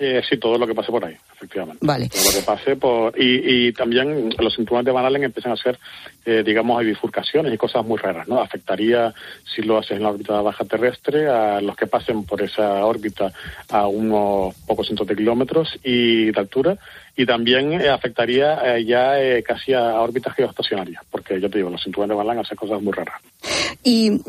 [0.00, 1.84] Eh, sí, todo lo que pase por ahí, efectivamente.
[1.84, 2.08] Vale.
[2.08, 3.20] Todo lo que pase por...
[3.20, 5.76] Y, y también los cinturones de Van Allen empiezan a hacer,
[6.24, 8.40] eh, digamos, hay bifurcaciones y cosas muy raras, ¿no?
[8.40, 9.12] Afectaría,
[9.44, 13.32] si lo haces en la órbita baja terrestre, a los que pasen por esa órbita
[13.70, 16.78] a unos pocos cientos de kilómetros y de altura,
[17.18, 21.82] y también eh, afectaría eh, ya casi a órbitas geoestacionarias, porque yo te digo, los
[21.82, 23.20] cinturones de hacen cosas muy raras.
[23.82, 24.22] Y,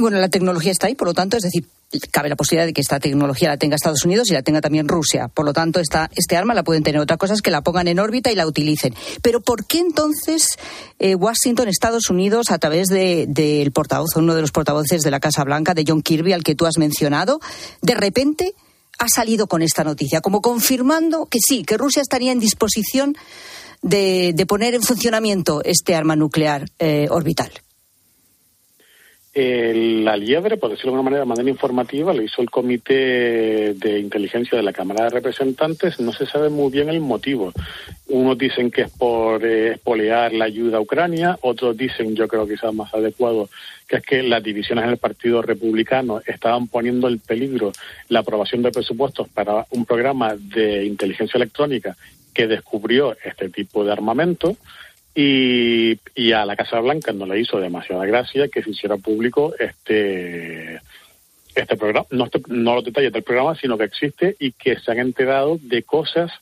[0.00, 1.64] bueno, la tecnología está ahí, por lo tanto, es decir,
[2.10, 4.88] cabe la posibilidad de que esta tecnología la tenga Estados Unidos y la tenga también
[4.88, 5.28] Rusia.
[5.28, 7.00] Por lo tanto, esta, este arma la pueden tener.
[7.00, 8.94] Otra cosa es que la pongan en órbita y la utilicen.
[9.22, 10.46] Pero ¿por qué entonces
[10.98, 15.20] eh, Washington, Estados Unidos, a través del de, portavoz, uno de los portavoces de la
[15.20, 17.40] Casa Blanca, de John Kirby, al que tú has mencionado,
[17.80, 18.54] de repente
[18.98, 23.16] ha salido con esta noticia, como confirmando que sí, que Rusia estaría en disposición
[23.82, 27.52] de, poner en funcionamiento este arma nuclear eh, orbital?
[29.34, 33.98] La liebre, por decirlo de alguna manera, de manera informativa, lo hizo el Comité de
[33.98, 36.00] Inteligencia de la Cámara de Representantes.
[36.00, 37.52] No se sabe muy bien el motivo.
[38.08, 42.46] Unos dicen que es por eh, espolear la ayuda a Ucrania, otros dicen, yo creo
[42.46, 43.48] quizás más adecuado,
[43.88, 47.72] que es que las divisiones en el Partido Republicano estaban poniendo en peligro
[48.10, 51.96] la aprobación de presupuestos para un programa de inteligencia electrónica
[52.34, 54.56] que descubrió este tipo de armamento
[55.14, 59.54] Y, y a la Casa Blanca no le hizo demasiada gracia que se hiciera público
[59.58, 60.80] este
[61.54, 64.90] este programa, no, este- no los detalles del programa, sino que existe y que se
[64.90, 66.32] han enterado de cosas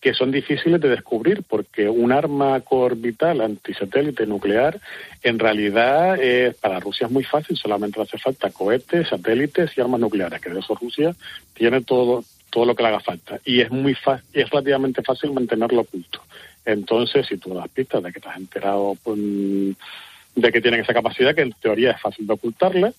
[0.00, 4.78] que son difíciles de descubrir, porque un arma coorbital antisatélite nuclear
[5.22, 10.00] en realidad es, para Rusia es muy fácil, solamente hace falta cohetes, satélites y armas
[10.00, 11.16] nucleares, que de eso Rusia
[11.54, 13.96] tiene todo todo lo que le haga falta y es muy
[14.32, 16.22] y es relativamente fácil mantenerlo oculto.
[16.64, 20.94] Entonces, si tú das pistas de que te has enterado pues, de que tienen esa
[20.94, 22.92] capacidad, que en teoría es fácil de ocultarla,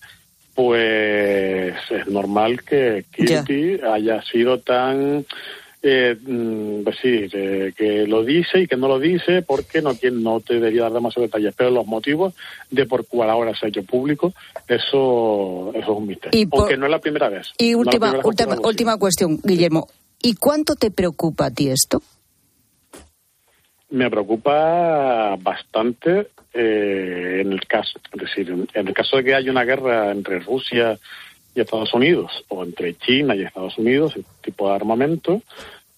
[0.54, 5.26] pues es normal que Kirby haya sido tan
[5.82, 9.94] eh, mm, pues sí, de que lo dice y que no lo dice porque no,
[9.94, 12.34] quien no te debería dar demasiados detalles, pero los motivos
[12.70, 14.32] de por cuál ahora se ha hecho público,
[14.66, 16.40] eso, eso es un misterio.
[16.40, 17.48] Y por- Aunque no es la primera vez.
[17.58, 19.86] Y última, última, última cuestión, Guillermo.
[20.22, 22.02] ¿Y cuánto te preocupa a ti esto?
[23.96, 29.50] Me preocupa bastante eh, en el caso, es decir, en, el caso de que haya
[29.50, 30.98] una guerra entre Rusia
[31.54, 35.42] y Estados Unidos o entre China y Estados Unidos, este tipo de armamento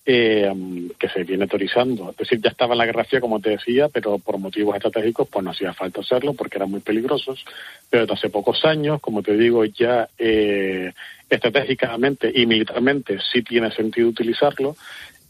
[0.07, 0.51] eh,
[0.99, 2.11] que se viene teorizando.
[2.11, 5.29] Es decir, ya estaba en la Guerra Fría, como te decía, pero por motivos estratégicos
[5.29, 7.45] pues no hacía falta hacerlo porque eran muy peligrosos.
[7.91, 10.93] Pero desde hace pocos años, como te digo, ya eh,
[11.29, 14.77] estratégicamente y militarmente sí tiene sentido utilizarlo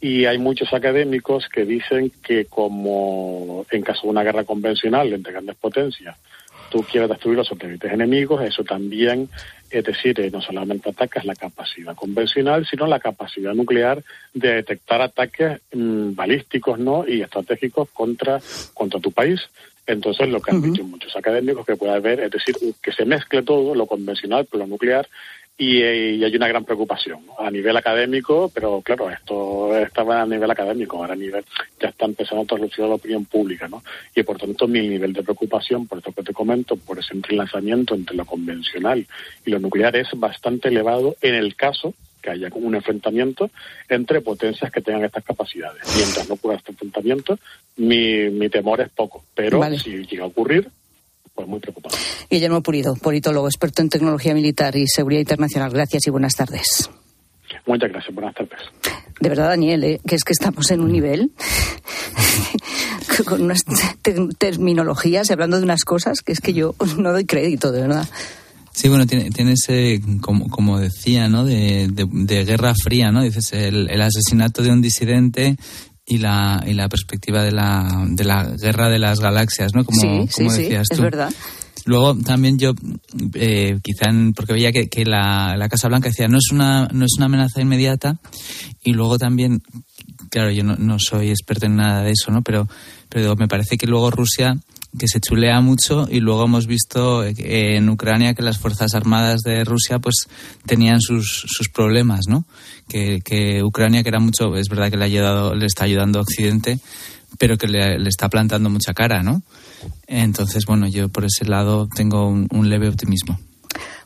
[0.01, 5.33] y hay muchos académicos que dicen que como en caso de una guerra convencional entre
[5.33, 6.15] grandes potencias,
[6.69, 9.29] tú quieres destruir los satélites enemigos, eso también,
[9.69, 15.01] es decir, eh, no solamente atacas la capacidad convencional, sino la capacidad nuclear de detectar
[15.01, 17.07] ataques mm, balísticos ¿no?
[17.07, 18.39] y estratégicos contra,
[18.73, 19.41] contra tu país.
[19.87, 23.41] Entonces, lo que han dicho muchos académicos que puede haber, es decir, que se mezcle
[23.41, 25.07] todo, lo convencional con lo nuclear,
[25.59, 27.35] y, y hay una gran preocupación ¿no?
[27.37, 31.43] a nivel académico, pero claro, esto estaba a nivel académico, ahora a nivel
[31.81, 33.83] ya está empezando a traducir a la opinión pública, ¿no?
[34.15, 37.93] Y por tanto mi nivel de preocupación, por esto que te comento, por ese entrelazamiento
[37.93, 39.05] entre lo convencional
[39.45, 43.49] y lo nuclear es bastante elevado en el caso que haya un enfrentamiento
[43.89, 45.81] entre potencias que tengan estas capacidades.
[45.95, 47.37] Mientras no ocurra este enfrentamiento,
[47.75, 49.77] mi, mi temor es poco, pero Vale.
[49.77, 50.69] si llega a ocurrir,
[51.39, 51.95] pues muy preocupado.
[52.29, 55.71] Guillermo Purido, politólogo, experto en tecnología militar y seguridad internacional.
[55.71, 56.89] Gracias y buenas tardes.
[57.65, 58.59] Muchas gracias, buenas tardes.
[59.21, 60.01] De verdad, Daniel, ¿eh?
[60.05, 61.31] que es que estamos en un nivel
[63.25, 63.63] con unas
[64.01, 67.81] te- terminologías y hablando de unas cosas que es que yo no doy crédito, de
[67.83, 68.05] verdad.
[68.73, 71.45] Sí, bueno, tiene, tiene ese, como, como decía, ¿no?
[71.45, 73.23] De, de- de guerra fría, ¿no?
[73.23, 75.55] Dices, el, el asesinato de un disidente
[76.09, 79.85] y la, y la perspectiva de la, de la guerra de las galaxias, ¿no?
[79.85, 81.03] Como, sí, como sí, decías es tú.
[81.03, 81.31] verdad.
[81.85, 82.73] Luego también yo,
[83.35, 86.87] eh, quizá en- porque veía que, que la, la Casa Blanca decía no es una
[86.91, 88.17] no es una amenaza inmediata
[88.83, 89.61] y luego también,
[90.29, 92.41] claro, yo no, no soy experto en nada de eso, ¿no?
[92.41, 92.67] Pero,
[93.07, 94.57] pero digo, me parece que luego Rusia
[94.97, 99.41] que se chulea mucho y luego hemos visto eh, en Ucrania que las fuerzas armadas
[99.41, 100.27] de Rusia pues
[100.65, 102.45] tenían sus, sus problemas, ¿no?
[102.87, 106.19] Que, que Ucrania que era mucho, es verdad que le ha ayudado, le está ayudando
[106.19, 106.79] a Occidente,
[107.37, 109.43] pero que le, le está plantando mucha cara, ¿no?
[110.07, 113.39] Entonces, bueno, yo por ese lado tengo un, un leve optimismo.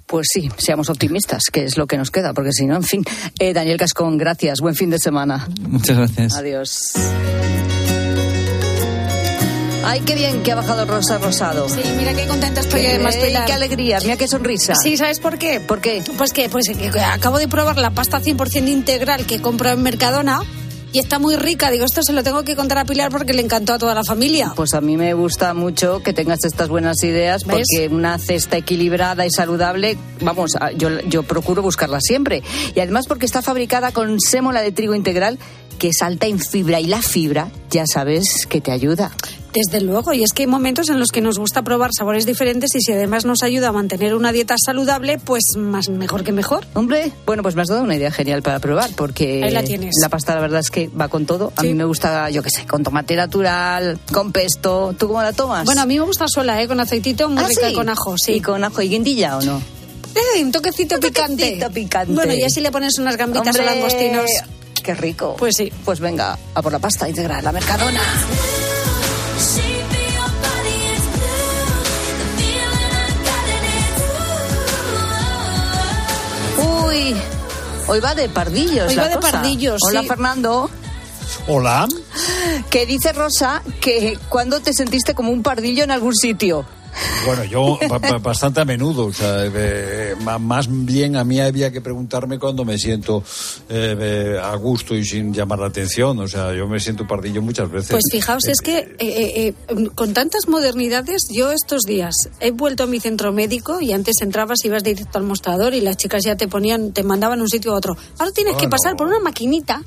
[0.05, 3.03] Pues sí, seamos optimistas, que es lo que nos queda, porque si no, en fin.
[3.39, 4.59] Eh, Daniel Cascón, gracias.
[4.59, 5.47] Buen fin de semana.
[5.61, 6.35] Muchas gracias.
[6.35, 6.93] Adiós.
[9.85, 11.67] Ay, qué bien que ha bajado Rosa Rosado.
[11.67, 13.45] Sí, mira qué contenta estoy Qué, además, Pilar.
[13.45, 14.75] qué alegría, mira qué sonrisa.
[14.75, 15.59] Sí, ¿sabes por qué?
[15.59, 16.01] ¿Por qué?
[16.17, 20.41] Pues que, pues que acabo de probar la pasta 100% integral que compro en Mercadona
[20.93, 21.69] y está muy rica.
[21.69, 24.03] Digo, esto se lo tengo que contar a Pilar porque le encantó a toda la
[24.03, 24.53] familia.
[24.55, 27.65] Pues a mí me gusta mucho que tengas estas buenas ideas ¿Ves?
[27.67, 32.41] porque una cesta equilibrada y saludable, vamos, yo, yo procuro buscarla siempre.
[32.73, 35.39] Y además porque está fabricada con sémola de trigo integral
[35.73, 39.11] que es alta en fibra y la fibra, ya sabes, que te ayuda.
[39.53, 42.73] Desde luego, y es que hay momentos en los que nos gusta probar sabores diferentes
[42.73, 46.65] y si además nos ayuda a mantener una dieta saludable, pues más mejor que mejor.
[46.73, 49.93] Hombre, bueno, pues me has dado una idea genial para probar, porque Ahí la tienes.
[50.01, 51.53] la pasta la verdad es que va con todo.
[51.55, 51.67] A Sí.
[51.67, 54.95] mí me gusta, yo qué sé, con tomate natural, con pesto.
[54.97, 55.65] ¿Tú cómo la tomas?
[55.65, 56.67] Bueno, a mí me gusta sola, ¿eh?
[56.67, 57.75] Con aceitito, muy ¿Ah, rica sí?
[57.75, 58.33] con ajo, sí.
[58.33, 59.61] ¿Y con ajo y guindilla o no?
[60.15, 61.59] Eh, un toquecito, picante.
[61.71, 62.11] picante.
[62.11, 64.25] Bueno, y así le pones unas gambitas Hombre, o langostinos.
[64.83, 65.35] Qué rico.
[65.37, 65.71] Pues sí.
[65.85, 68.01] Pues venga, a por la pasta integral, la Mercadona.
[76.57, 77.15] Uy,
[77.87, 78.89] hoy va de pardillos.
[78.89, 79.31] Hoy la va de cosa.
[79.31, 80.07] pardillos, Hola, sí.
[80.07, 80.69] Fernando.
[81.47, 81.87] Hola.
[82.69, 86.65] Que dice Rosa que cuando te sentiste como un pardillo en algún sitio.
[87.25, 87.79] Bueno, yo
[88.21, 92.77] bastante a menudo, o sea, eh, más bien a mí había que preguntarme cuando me
[92.77, 93.23] siento
[93.69, 97.69] eh, a gusto y sin llamar la atención, o sea, yo me siento pardillo muchas
[97.71, 97.91] veces.
[97.91, 99.53] Pues fijaos, es que eh,
[99.95, 104.59] con tantas modernidades, yo estos días he vuelto a mi centro médico y antes entrabas
[104.63, 107.73] y ibas directo al mostrador y las chicas ya te ponían, te mandaban un sitio
[107.73, 107.97] a otro.
[108.19, 109.81] Ahora tienes que pasar por una maquinita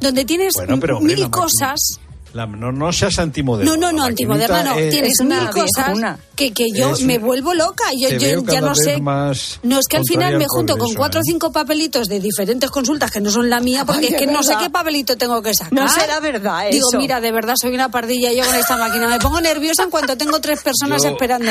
[0.00, 0.54] donde tienes
[1.00, 2.00] mil cosas
[2.34, 3.70] no, no seas antimoderna.
[3.70, 4.74] No, no, no, antimoderna no.
[4.76, 7.84] Tienes mil cosas que, que yo me vuelvo loca.
[7.96, 9.00] Yo, yo ya no sé.
[9.00, 11.26] No, es que al final me junto con cuatro o ¿eh?
[11.26, 14.54] cinco papelitos de diferentes consultas que no son la mía, porque es que no sé
[14.58, 15.72] qué papelito tengo que sacar.
[15.72, 16.76] No será verdad eso.
[16.76, 19.08] Digo, mira, de verdad soy una pardilla yo con esta máquina.
[19.08, 21.50] Me pongo nerviosa en cuanto tengo tres personas esperando.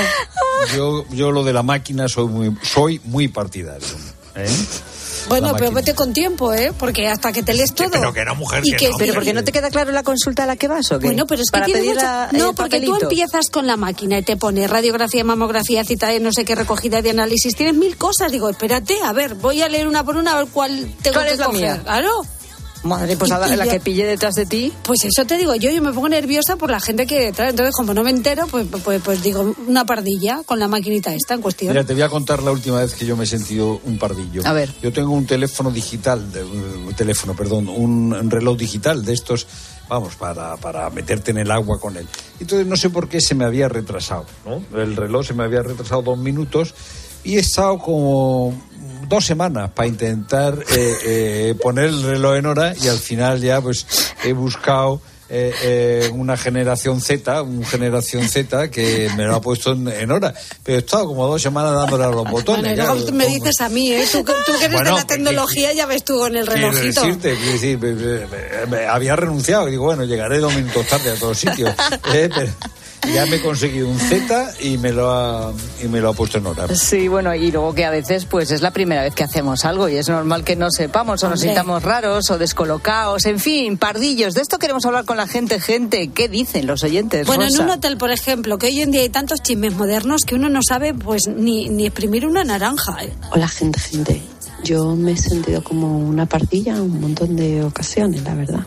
[0.76, 3.88] Yo, yo lo de la máquina soy muy, soy muy partidario.
[4.36, 4.48] ¿eh?
[5.30, 6.74] Bueno, pero vete con tiempo, ¿eh?
[6.78, 7.90] Porque hasta que te lees todo.
[7.92, 10.46] Pero que no, mujer, y que, Pero porque no te queda claro la consulta a
[10.46, 11.08] la que vas, ¿o qué?
[11.08, 12.30] Bueno, pero es que Para mucha...
[12.34, 16.32] No, porque tú empiezas con la máquina y te pone radiografía, mamografía, cita de no
[16.34, 17.56] sé qué, recogida de análisis.
[17.56, 18.32] Tienes mil cosas.
[18.32, 21.28] Digo, espérate, a ver, voy a leer una por una a ver cuál tengo ¿Cuál
[21.28, 21.62] que es la coger.
[21.62, 21.82] mía?
[21.84, 22.26] Claro.
[22.84, 24.72] Madre, pues a la, que pille detrás de ti.
[24.84, 27.50] Pues eso te digo yo, yo me pongo nerviosa por la gente que trae.
[27.50, 31.34] Entonces, como no me entero, pues, pues, pues digo, una pardilla con la maquinita esta
[31.34, 31.74] en cuestión.
[31.74, 34.42] Mira, te voy a contar la última vez que yo me he sentido un pardillo.
[34.46, 34.74] A ver.
[34.82, 39.48] Yo tengo un teléfono digital, de, un teléfono, perdón, un reloj digital de estos,
[39.90, 42.08] vamos, para, para meterte en el agua con él.
[42.40, 44.64] Entonces, no sé por qué se me había retrasado, ¿no?
[44.80, 46.74] El reloj se me había retrasado dos minutos
[47.24, 48.54] y he estado como
[49.08, 53.62] dos semanas para intentar eh, eh, poner el reloj en hora y al final ya
[53.62, 53.86] pues
[54.24, 60.12] he buscado eh, una generación Z, un generación Z que me lo ha puesto en,
[60.12, 60.34] hora.
[60.64, 62.76] Pero he estado como dos semanas dándole a los botones.
[62.76, 64.06] Bueno, me dices a mí, ¿eh?
[64.12, 67.02] Tú, que eres de la tecnología ya ves tú con el relojito.
[67.02, 68.28] Decirte, decir,
[68.90, 71.76] había renunciado digo, bueno, llegaré dos minutos tarde a todos sitios.
[72.12, 72.52] pero,
[73.14, 76.38] ya me he conseguido un Z y me lo ha, y me lo ha puesto
[76.38, 76.68] en hora.
[76.76, 79.90] Sí, bueno, y luego que a veces pues es la primera vez que hacemos algo
[79.90, 84.34] y es normal que no sepamos o nos sintamos raros o descolocados, en fin, pardillos.
[84.34, 86.10] De esto queremos hablar con la gente, gente.
[86.10, 87.26] ¿Qué dicen los oyentes?
[87.28, 90.36] Bueno, en un hotel, por ejemplo, que hoy en día hay tantos chismes modernos que
[90.36, 93.04] uno no sabe pues ni, ni exprimir una naranja.
[93.04, 93.14] ¿eh?
[93.32, 94.22] Hola, gente, gente.
[94.64, 98.66] Yo me he sentido como una pardilla en un montón de ocasiones, la verdad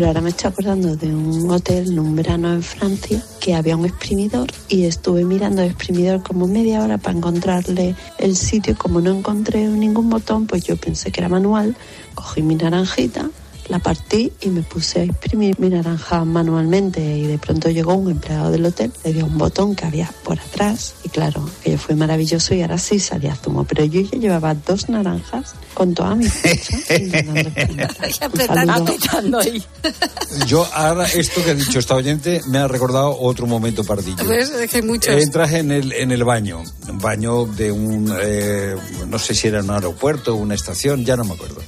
[0.00, 3.76] pero ahora me estoy acordando de un hotel en un verano en Francia que había
[3.76, 8.74] un exprimidor y estuve mirando el exprimidor como media hora para encontrarle el sitio.
[8.78, 11.76] Como no encontré ningún botón, pues yo pensé que era manual,
[12.14, 13.28] cogí mi naranjita
[13.68, 18.10] la partí y me puse a imprimir mi naranja manualmente y de pronto llegó un
[18.10, 21.94] empleado del hotel, le dio un botón que había por atrás y claro, aquello fue
[21.94, 26.26] maravilloso y ahora sí salía zumo, pero yo ya llevaba dos naranjas con toda mi
[26.26, 26.78] fecha
[29.40, 29.62] ahí.
[30.46, 34.24] Yo ahora esto que ha dicho esta oyente me ha recordado otro momento pardillo.
[34.24, 35.22] Pues es que hay muchos.
[35.22, 38.74] Entras en el, en el baño, un baño de un, eh,
[39.06, 41.60] no sé si era un aeropuerto o una estación, ya no me acuerdo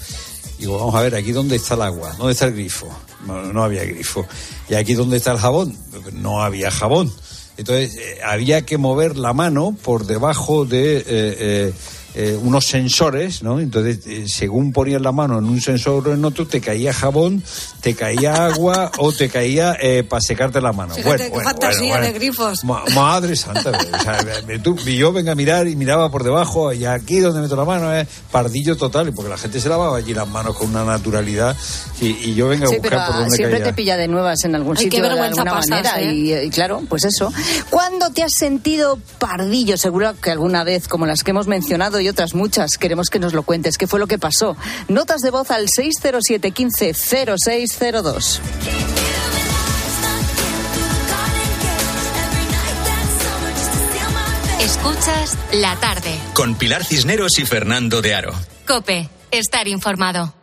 [0.63, 2.87] Digo, vamos a ver, aquí dónde está el agua, dónde está el grifo.
[3.27, 4.25] No, había grifo.
[4.69, 5.77] Y aquí dónde está el jabón,
[6.13, 7.13] no había jabón.
[7.57, 11.73] Entonces eh, había que mover la mano por debajo de eh,
[12.15, 13.59] eh, eh, unos sensores, ¿no?
[13.59, 17.43] Entonces, eh, según ponías la mano en un sensor o en otro, te caía jabón,
[17.81, 20.95] te caía agua o te caía eh, para secarte la mano.
[20.95, 22.65] Fíjate, bueno, qué fantasía de grifos.
[22.65, 23.71] madre santa.
[23.71, 24.25] o sea,
[24.63, 27.65] tú, y yo venga a mirar y miraba por debajo y aquí donde meto la
[27.65, 31.57] mano es pardillo total, porque la gente se lavaba allí las manos con una naturalidad
[32.01, 35.03] y, yo venga a buscar por donde siempre te pilla de nuevas en algún sitio
[35.03, 37.33] de alguna manera y, y claro, pues eso.
[37.71, 39.77] ¿Cuándo te has sentido pardillo?
[39.77, 42.77] Seguro que alguna vez, como las que hemos mencionado y otras muchas.
[42.79, 43.79] Queremos que nos lo cuentes.
[43.79, 44.57] ¿Qué fue lo que pasó?
[44.89, 48.41] Notas de voz al 607 15 0602.
[54.61, 56.15] Escuchas la tarde.
[56.35, 58.33] Con Pilar Cisneros y Fernando de Aro.
[58.67, 60.35] Cope, estar informado.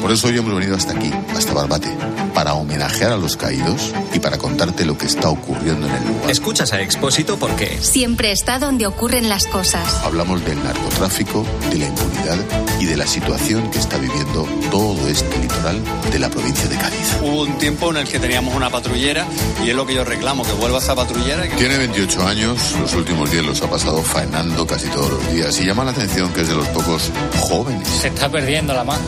[0.00, 1.88] Por eso hoy hemos venido hasta aquí, hasta Barbate,
[2.34, 6.30] para homenajear a los caídos y para contarte lo que está ocurriendo en el lugar.
[6.30, 9.86] Escuchas a Expósito porque siempre está donde ocurren las cosas.
[10.04, 12.38] Hablamos del narcotráfico, de la impunidad
[12.80, 17.16] y de la situación que está viviendo todo este litoral de la provincia de Cádiz.
[17.22, 19.26] Hubo un tiempo en el que teníamos una patrullera
[19.64, 21.48] y es lo que yo reclamo, que vuelva esa patrullera.
[21.56, 25.64] Tiene 28 años, los últimos días los ha pasado faenando casi todos los días y
[25.64, 27.88] llama la atención que es de los pocos jóvenes.
[27.88, 29.02] Se está perdiendo la mano,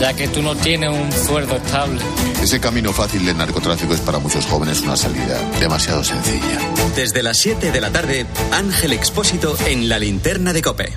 [0.00, 2.00] ya que tú no tienes un sueldo estable.
[2.42, 6.58] Ese camino fácil del narcotráfico es para muchos jóvenes una salida demasiado sencilla.
[6.96, 10.90] Desde las 7 de la tarde, Ángel Expósito en la linterna de Cope.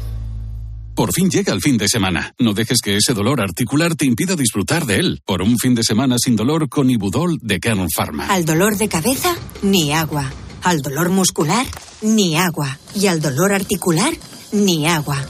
[0.95, 2.33] Por fin llega el fin de semana.
[2.39, 5.21] No dejes que ese dolor articular te impida disfrutar de él.
[5.25, 8.27] Por un fin de semana sin dolor con Ibudol de Kern Pharma.
[8.27, 10.31] Al dolor de cabeza, ni agua.
[10.63, 11.65] Al dolor muscular,
[12.01, 12.79] ni agua.
[12.95, 14.13] Y al dolor articular,
[14.53, 15.21] ni agua.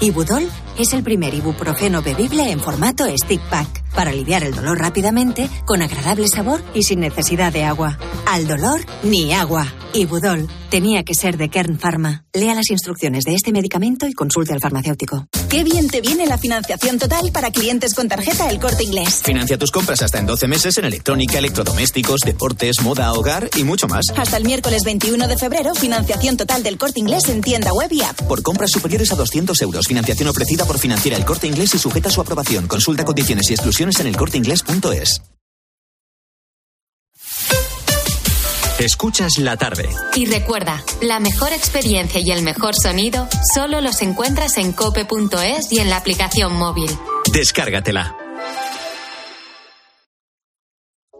[0.00, 0.48] Ibudol
[0.82, 5.82] es el primer ibuprofeno bebible en formato stick pack para aliviar el dolor rápidamente, con
[5.82, 7.98] agradable sabor y sin necesidad de agua.
[8.26, 9.66] Al dolor, ni agua.
[9.92, 12.24] Ibudol tenía que ser de Kern Pharma.
[12.32, 15.26] Lea las instrucciones de este medicamento y consulte al farmacéutico.
[15.48, 19.20] Qué bien te viene la financiación total para clientes con tarjeta El Corte Inglés.
[19.24, 23.88] Financia tus compras hasta en 12 meses en electrónica, electrodomésticos, deportes, moda, hogar y mucho
[23.88, 24.04] más.
[24.16, 28.02] Hasta el miércoles 21 de febrero, financiación total del Corte Inglés en tienda web y
[28.02, 28.22] app.
[28.22, 32.08] Por compras superiores a 200 euros, financiación ofrecida por Financiera El Corte Inglés y sujeta
[32.08, 32.66] a su aprobación.
[32.66, 35.22] Consulta condiciones y exclusiones en elcorteinglés.es.
[38.80, 39.90] Escuchas la tarde.
[40.14, 45.80] Y recuerda, la mejor experiencia y el mejor sonido solo los encuentras en cope.es y
[45.80, 46.90] en la aplicación móvil.
[47.30, 48.16] Descárgatela.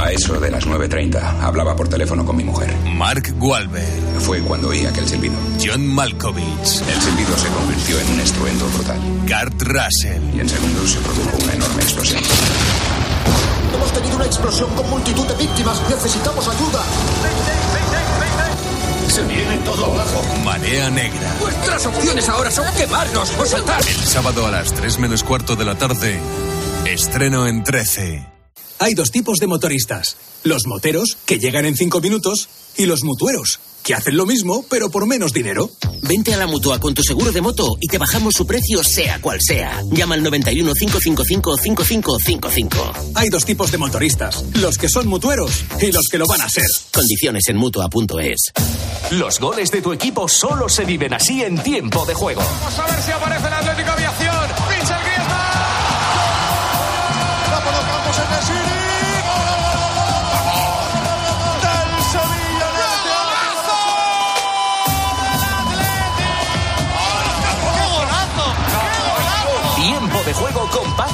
[0.00, 2.74] A eso de las 9.30 hablaba por teléfono con mi mujer.
[2.86, 4.20] Mark Wahlberg.
[4.20, 5.34] Fue cuando oí aquel silbido.
[5.62, 6.80] John Malkovich.
[6.88, 8.98] El silbido se convirtió en un estruendo brutal.
[9.28, 10.22] Kurt Russell.
[10.34, 12.22] Y en segundos se produjo una enorme explosión.
[13.74, 15.82] Hemos tenido una explosión con multitud de víctimas.
[15.90, 16.82] Necesitamos ayuda.
[19.06, 20.24] Se viene todo abajo.
[20.44, 21.34] Marea negra.
[21.42, 23.82] Nuestras opciones ahora son quemarnos o saltar.
[23.86, 26.18] El sábado a las 3 menos cuarto de la tarde.
[26.86, 28.39] Estreno en 13.
[28.82, 30.16] Hay dos tipos de motoristas.
[30.42, 34.88] Los moteros, que llegan en cinco minutos, y los mutueros, que hacen lo mismo, pero
[34.88, 35.70] por menos dinero.
[36.00, 39.20] Vente a la mutua con tu seguro de moto y te bajamos su precio, sea
[39.20, 39.82] cual sea.
[39.90, 42.92] Llama al 91 555 5555.
[43.16, 46.48] Hay dos tipos de motoristas: los que son mutueros y los que lo van a
[46.48, 46.64] ser.
[46.90, 48.50] Condiciones en mutua.es.
[49.10, 52.40] Los goles de tu equipo solo se viven así en tiempo de juego.
[52.40, 54.29] Vamos a ver si aparece el Atlético Aviación.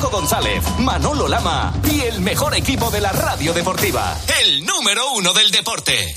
[0.07, 4.17] Paco González, Manolo Lama y el mejor equipo de la radio deportiva.
[4.41, 6.15] El número uno del deporte.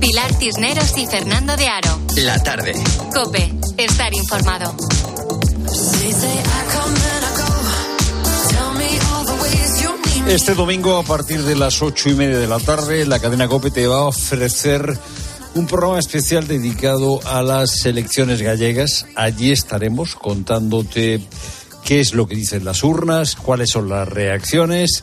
[0.00, 2.00] Pilar Cisneros y Fernando de Aro.
[2.16, 2.72] La tarde.
[3.12, 4.74] Cope, estar informado.
[10.28, 13.70] Este domingo, a partir de las ocho y media de la tarde, la cadena COPE
[13.70, 14.98] te va a ofrecer
[15.54, 19.06] un programa especial dedicado a las elecciones gallegas.
[19.16, 21.22] Allí estaremos contándote
[21.82, 25.02] qué es lo que dicen las urnas, cuáles son las reacciones.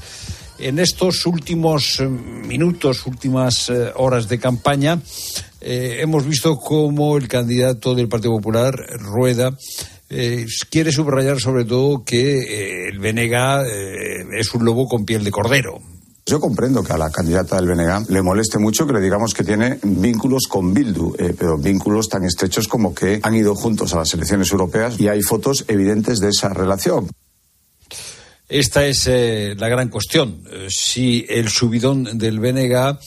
[0.60, 5.02] En estos últimos eh, minutos, últimas eh, horas de campaña,
[5.60, 9.58] eh, hemos visto cómo el candidato del Partido Popular, Rueda,
[10.10, 15.24] eh, quiere subrayar sobre todo que eh, el BNG eh, es un lobo con piel
[15.24, 15.82] de cordero.
[16.28, 19.44] Yo comprendo que a la candidata del BNG le moleste mucho que le digamos que
[19.44, 23.98] tiene vínculos con Bildu, eh, pero vínculos tan estrechos como que han ido juntos a
[23.98, 27.12] las elecciones europeas y hay fotos evidentes de esa relación.
[28.50, 30.42] Esta es eh, la gran cuestión.
[30.68, 32.98] Si el subidón del BNG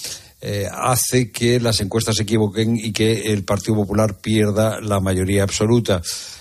[0.41, 5.43] eh, hace que las encuestas se equivoquen y que el Partido Popular pierda la mayoría
[5.43, 6.01] absoluta.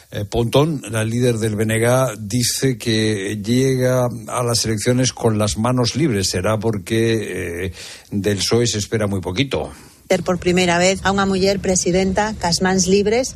[0.10, 5.96] Eh, Pontón, la líder del BNG, dice que llega a las elecciones con las manos
[5.96, 6.30] libres.
[6.30, 7.74] Será porque eh,
[8.12, 9.72] del PSOE se espera muy poquito.
[10.08, 13.36] ter por primeira vez a unha muller presidenta cas mans libres.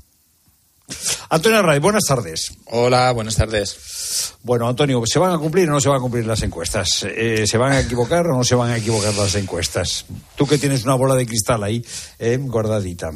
[1.29, 2.51] Antonio Ray, buenas tardes.
[2.65, 4.35] Hola, buenas tardes.
[4.43, 7.05] Bueno, Antonio, ¿se van a cumplir o no se van a cumplir las encuestas?
[7.07, 10.05] Eh, ¿Se van a equivocar o no se van a equivocar las encuestas?
[10.35, 11.83] Tú que tienes una bola de cristal ahí,
[12.19, 13.11] eh, guardadita.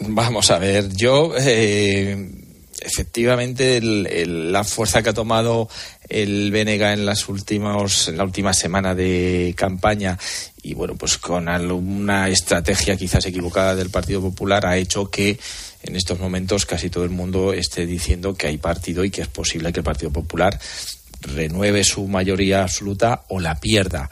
[0.00, 2.45] Vamos a ver, yo eh,
[2.80, 5.68] efectivamente el- el- la fuerza que ha tomado
[6.08, 10.18] el BNG en las últimos en la última semana de campaña
[10.62, 15.38] y bueno pues con alguna estrategia quizás equivocada del Partido Popular ha hecho que
[15.82, 19.28] en estos momentos casi todo el mundo esté diciendo que hay partido y que es
[19.28, 20.58] posible que el Partido Popular
[21.34, 24.10] renueve su mayoría absoluta o la pierda.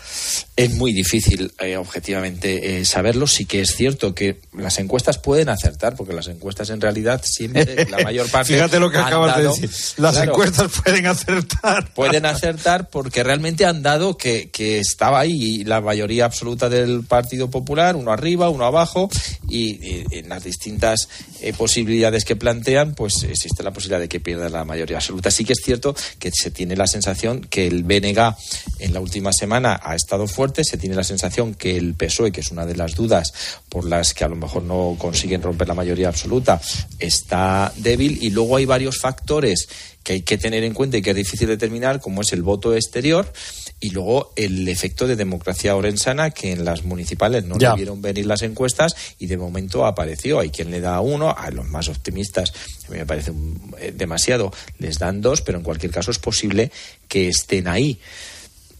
[0.56, 3.26] Es muy difícil eh, objetivamente eh, saberlo.
[3.26, 7.86] Sí que es cierto que las encuestas pueden acertar, porque las encuestas en realidad siempre,
[7.90, 8.54] la mayor parte.
[8.54, 9.70] Fíjate lo que acabas de decir.
[9.96, 11.92] Las encuestas pueden acertar.
[11.94, 17.50] Pueden acertar porque realmente han dado que, que estaba ahí la mayoría absoluta del Partido
[17.50, 19.10] Popular, uno arriba, uno abajo,
[19.48, 21.08] y, en las distintas
[21.40, 25.30] eh, posibilidades que plantean, pues existe la posibilidad de que pierda la mayoría absoluta.
[25.30, 27.03] Sí que es cierto que se tiene la sensación
[27.50, 28.34] que el BNG
[28.78, 32.40] en la última semana ha estado fuerte, se tiene la sensación que el PSOE, que
[32.40, 33.32] es una de las dudas
[33.68, 36.60] por las que a lo mejor no consiguen romper la mayoría absoluta,
[36.98, 39.68] está débil y luego hay varios factores
[40.04, 42.74] que hay que tener en cuenta y que es difícil determinar, como es el voto
[42.74, 43.32] exterior
[43.80, 48.42] y luego el efecto de democracia orensana que en las municipales no vieron venir las
[48.42, 50.40] encuestas y de momento apareció.
[50.40, 52.52] Hay quien le da uno, a los más optimistas,
[52.86, 53.32] a mí me parece
[53.78, 56.70] eh, demasiado, les dan dos, pero en cualquier caso es posible
[57.08, 57.98] que estén ahí.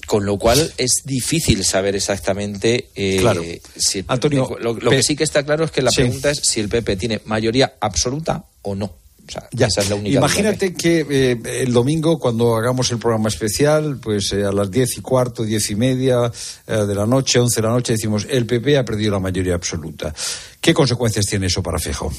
[0.07, 3.43] Con lo cual es difícil saber exactamente eh, claro.
[3.75, 6.69] si Antonio, lo, que sí que está claro es que la pregunta es si el
[6.69, 9.67] PP tiene mayoría absoluta o no ya.
[9.67, 14.33] Esa es la única Imagínate que eh, el domingo, cuando hagamos el programa especial, pues
[14.33, 16.31] eh, a las diez y cuarto, diez y media
[16.67, 19.55] eh, de la noche, once de la noche, decimos el PP ha perdido la mayoría
[19.55, 20.15] absoluta.
[20.61, 22.13] ¿Qué consecuencias tiene eso para Fijo?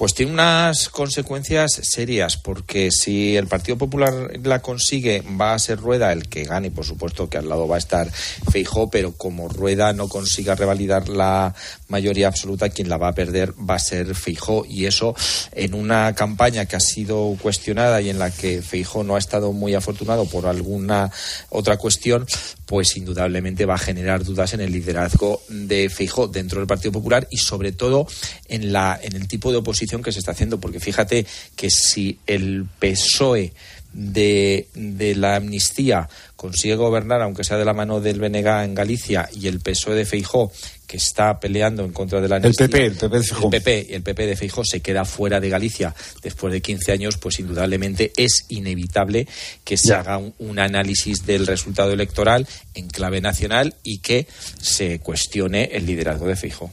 [0.00, 5.78] Pues tiene unas consecuencias serias, porque si el Partido Popular la consigue, va a ser
[5.78, 9.46] Rueda el que gane, por supuesto que al lado va a estar Feijó, pero como
[9.48, 11.54] Rueda no consiga revalidar la
[11.88, 14.64] mayoría absoluta, quien la va a perder va a ser Feijó.
[14.66, 15.14] Y eso
[15.52, 19.52] en una campaña que ha sido cuestionada y en la que Feijó no ha estado
[19.52, 21.12] muy afortunado por alguna
[21.50, 22.26] otra cuestión,
[22.64, 27.28] pues indudablemente va a generar dudas en el liderazgo de Feijó dentro del Partido Popular
[27.30, 28.06] y sobre todo
[28.48, 31.26] en, la, en el tipo de oposición que se está haciendo, porque fíjate
[31.56, 33.52] que si el PSOE
[33.92, 39.28] de, de, la amnistía consigue gobernar, aunque sea de la mano del BNG en Galicia,
[39.34, 40.52] y el PSOE de Feijó,
[40.86, 43.44] que está peleando en contra de la amnistía, el PP, el PP de Feijó.
[43.44, 47.16] El PP, el PP de Feijó se queda fuera de Galicia después de 15 años,
[47.16, 49.26] pues indudablemente es inevitable
[49.64, 54.26] que se haga un, un, análisis del resultado electoral en clave nacional y que
[54.60, 56.70] se cuestione el liderazgo de Feijó.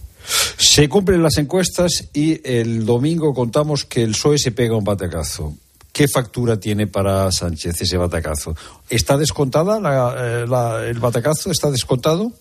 [0.57, 5.53] Se cumplen las encuestas y el domingo contamos que el PSOE se pega un batacazo.
[5.91, 8.55] ¿Qué factura tiene para Sánchez ese batacazo?
[8.89, 11.49] ¿Está descontada la, eh, el batacazo?
[11.49, 12.31] ¿Está descontado?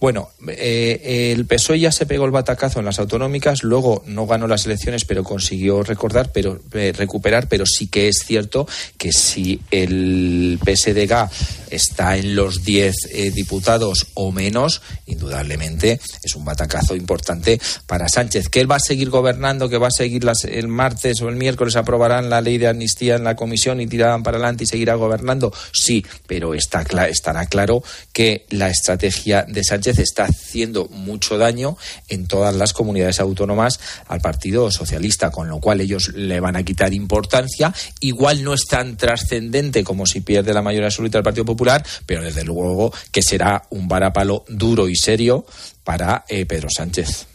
[0.00, 4.46] Bueno, eh, el PSOE ya se pegó el batacazo en las autonómicas, luego no ganó
[4.46, 9.60] las elecciones, pero consiguió recordar, pero eh, recuperar, pero sí que es cierto que si
[9.70, 11.28] el PSDG
[11.70, 18.48] está en los 10 eh, diputados o menos, indudablemente es un batacazo importante para Sánchez.
[18.48, 21.36] Que él va a seguir gobernando, que va a seguir las, el martes o el
[21.36, 24.94] miércoles aprobarán la ley de amnistía en la comisión y tirarán para adelante y seguirá
[24.94, 27.82] gobernando, sí, pero está estará claro
[28.14, 31.76] que la estrategia de Sánchez está haciendo mucho daño
[32.08, 36.62] en todas las comunidades autónomas al Partido Socialista, con lo cual ellos le van a
[36.62, 37.74] quitar importancia.
[38.00, 42.22] Igual no es tan trascendente como si pierde la mayoría absoluta del Partido Popular, pero
[42.22, 45.44] desde luego que será un varapalo duro y serio
[45.84, 47.26] para eh, Pedro Sánchez.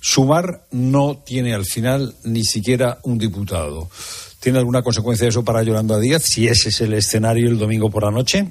[0.00, 3.88] Sumar no tiene al final ni siquiera un diputado.
[4.40, 8.02] ¿Tiene alguna consecuencia eso para Yolanda Díaz si ese es el escenario el domingo por
[8.02, 8.50] la noche?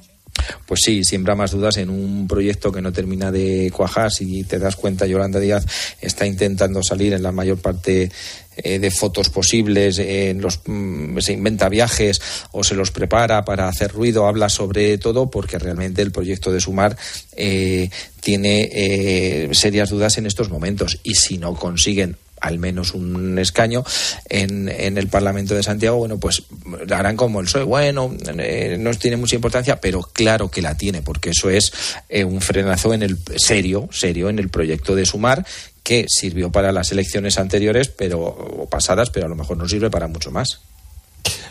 [0.66, 4.12] Pues sí, siembra más dudas en un proyecto que no termina de cuajar.
[4.12, 5.66] Si te das cuenta, Yolanda Díaz
[6.00, 8.12] está intentando salir en la mayor parte
[8.58, 12.22] eh, de fotos posibles, en los, mm, se inventa viajes
[12.52, 16.60] o se los prepara para hacer ruido, habla sobre todo porque realmente el proyecto de
[16.60, 16.98] Sumar
[17.38, 23.38] eh, tiene eh, serias dudas en estos momentos y si no consiguen al menos un
[23.40, 23.84] escaño
[24.28, 26.44] en, el Parlamento de Santiago, bueno, pues
[26.90, 27.64] harán como el PSOE.
[27.64, 31.72] Bueno, eh, no tiene mucha importancia, pero claro que la tiene, porque eso es
[32.10, 35.46] eh, un frenazo en el serio, serio en el proyecto de Sumar
[35.84, 39.90] que sirvió para las elecciones anteriores, pero o pasadas, pero a lo mejor no sirve
[39.90, 40.62] para mucho más.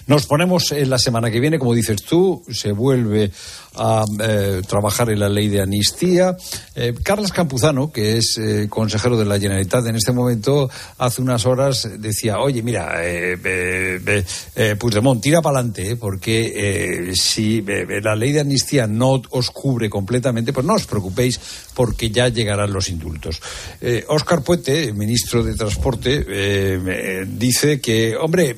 [0.06, 3.30] Nos ponemos en la semana que viene, como dices tú, se vuelve
[3.76, 6.36] a eh, trabajar en la ley de amnistía.
[6.74, 11.46] Eh, Carlos Campuzano, que es eh, consejero de la Generalitat en este momento, hace unas
[11.46, 12.94] horas decía, oye, mira,
[14.78, 20.66] Puigdemont, tira para adelante, porque si la ley de amnistía no os cubre completamente, pues
[20.66, 21.40] no os preocupéis,
[21.74, 23.40] porque ya llegarán los indultos.
[24.08, 28.56] Óscar Puente, ministro de Transporte, dice que, hombre,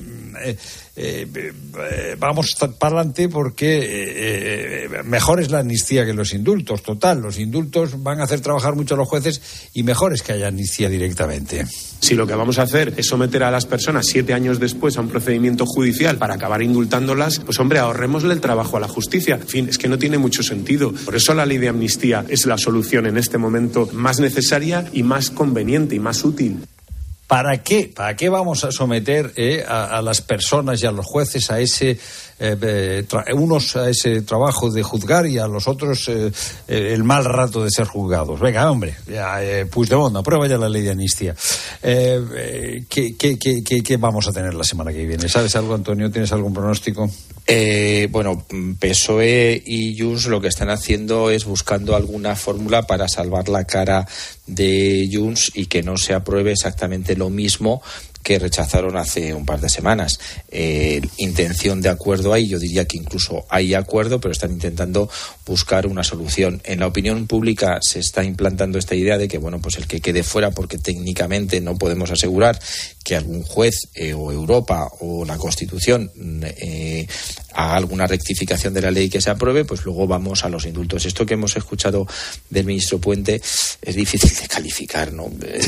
[0.95, 6.83] eh, eh, vamos para adelante porque mejor es la amnistía que los indultos.
[6.83, 9.41] Total, los indultos van a hacer trabajar mucho a los jueces
[9.73, 11.65] y mejor es que haya amnistía directamente.
[11.99, 15.01] Si lo que vamos a hacer es someter a las personas siete años después a
[15.01, 19.35] un procedimiento judicial para acabar indultándolas, pues hombre, ahorrémosle el trabajo a la justicia.
[19.35, 20.91] En fin, es que no tiene mucho sentido.
[21.05, 25.03] Por eso la ley de amnistía es la solución en este momento más necesaria y
[25.03, 26.59] más conveniente y más útil.
[27.33, 27.91] ¿Para qué?
[27.91, 31.97] ¿Para qué vamos a someter eh, a, las personas y a los jueces a ese
[32.45, 36.29] eh, unos a ese trabajo de juzgar y a los otros eh,
[36.67, 38.39] el mal rato de ser juzgados?
[38.41, 39.39] Venga, hombre, ya,
[39.71, 41.35] Puigdemont, aprueba ya la ley de amnistía.
[41.81, 45.29] ¿qué, qué, qué, qué, vamos a tener la semana que viene?
[45.29, 46.11] ¿Sabes algo, Antonio?
[46.11, 47.09] ¿Tienes algún pronóstico?
[48.09, 48.45] bueno,
[48.79, 54.07] PSOE y Junts lo que están haciendo es buscando alguna fórmula para salvar la cara
[54.47, 57.81] de Junts y que no se apruebe exactamente lo mismo
[58.23, 60.19] que rechazaron hace un par de semanas.
[60.49, 65.09] Eh, intención de acuerdo hay, yo diría que incluso hay acuerdo, pero están intentando
[65.45, 66.61] buscar una solución.
[66.63, 69.99] En la opinión pública se está implantando esta idea de que, bueno, pues el que
[69.99, 72.59] quede fuera, porque técnicamente no podemos asegurar
[73.03, 76.09] que algún juez eh, o Europa o la Constitución
[76.43, 77.05] eh,
[77.53, 81.05] haga alguna rectificación de la ley que se apruebe, pues luego vamos a los indultos.
[81.05, 82.07] Esto que hemos escuchado
[82.49, 83.41] del ministro Puente
[83.81, 85.31] es difícil de calificar, ¿no?
[85.43, 85.61] Eh,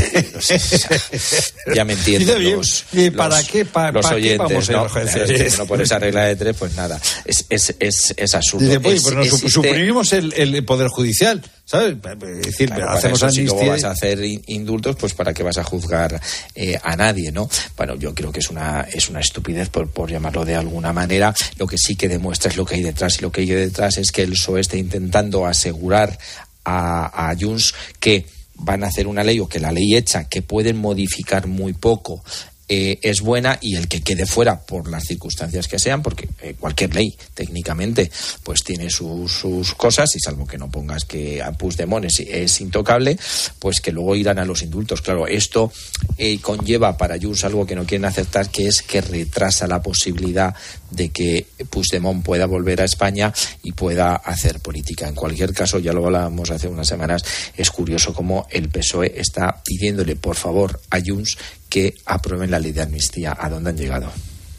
[1.76, 5.66] ya me entienden los, ¿Y para qué, los oyentes, ¿no?
[5.68, 8.82] por esa regla de tres, pues nada, es, es, es, es absurdo.
[8.82, 9.02] pues
[9.48, 11.42] suprimimos el, el Poder Judicial.
[11.66, 11.98] ¿Sabes?
[12.22, 16.22] Es decir, hacemos Si luego vas a hacer indultos, pues para qué vas a juzgar
[16.54, 17.50] eh, a nadie, ¿no?
[17.76, 21.34] Bueno, yo creo que es una, es una estupidez, por, por llamarlo de alguna manera.
[21.58, 23.18] Lo que sí que demuestra es lo que hay detrás.
[23.18, 26.20] Y lo que hay detrás es que el PSOE está intentando asegurar
[26.64, 30.44] a, a Junts que van a hacer una ley o que la ley hecha, que
[30.44, 32.24] pueden modificar muy poco
[32.68, 36.56] eh, es buena y el que quede fuera por las circunstancias que sean, porque eh,
[36.60, 38.10] cualquier ley técnicamente
[38.44, 43.20] pues tiene sus, sus, cosas y salvo que no pongas que a Puigdemont es, intocable,
[43.60, 45.02] pues que luego irán a los indultos.
[45.02, 45.72] Claro, esto
[46.18, 50.56] eh, conlleva para Junts algo que no quieren aceptar, que es que retrasa la posibilidad
[50.92, 53.34] de que Puigdemont pueda volver a España
[53.64, 55.08] y pueda hacer política.
[55.08, 57.24] En cualquier caso, ya lo hablábamos hace unas semanas,
[57.56, 61.38] es curioso cómo el PSOE está pidiéndole por favor a Junts
[61.70, 63.36] que aprueben la ley de amnistía.
[63.38, 64.12] ¿A dónde han llegado?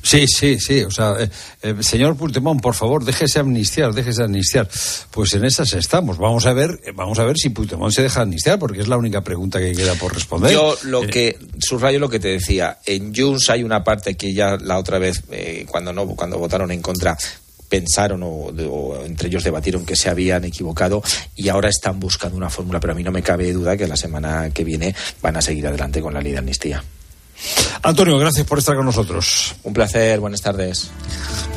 [0.07, 0.83] Sí, sí, sí.
[0.83, 1.29] O sea, eh,
[1.63, 4.69] eh, señor Puigdemont, por favor, déjese amnistiar, déjese amnistiar.
[5.11, 6.17] Pues en esas estamos.
[6.17, 9.25] Vamos a ver, vamos a ver si Puigdemont se deja amnistiar, porque es la única
[9.25, 10.53] pregunta que queda por responder.
[10.53, 12.79] Yo lo eh, que subrayo lo que te decía.
[12.87, 15.25] En Junts hay una parte que ya la otra vez,
[15.67, 17.19] cuando no, cuando votaron en contra,
[17.69, 18.53] pensaron o,
[19.05, 21.03] entre ellos debatieron que se habían equivocado
[21.35, 23.97] y ahora están buscando una fórmula, pero a mí no me cabe duda que la
[23.97, 26.85] semana que viene van a seguir adelante con la ley de amnistía.
[27.83, 29.55] Antonio, gracias por estar con nosotros.
[29.63, 30.91] Un placer, buenas tardes.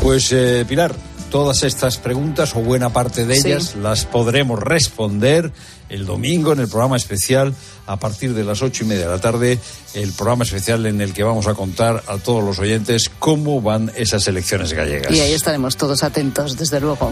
[0.02, 0.94] Pues eh, Pilar,
[1.30, 5.52] todas estas preguntas o buena parte de ellas las podremos responder
[5.90, 7.54] el domingo en el programa especial
[7.88, 9.60] a partir de las ocho y media de la tarde,
[9.96, 13.92] el programa especial en el que vamos a contar a todos los oyentes cómo van
[13.96, 15.12] esas elecciones gallegas.
[15.12, 17.12] Y ahí estaremos todos atentos, desde luego.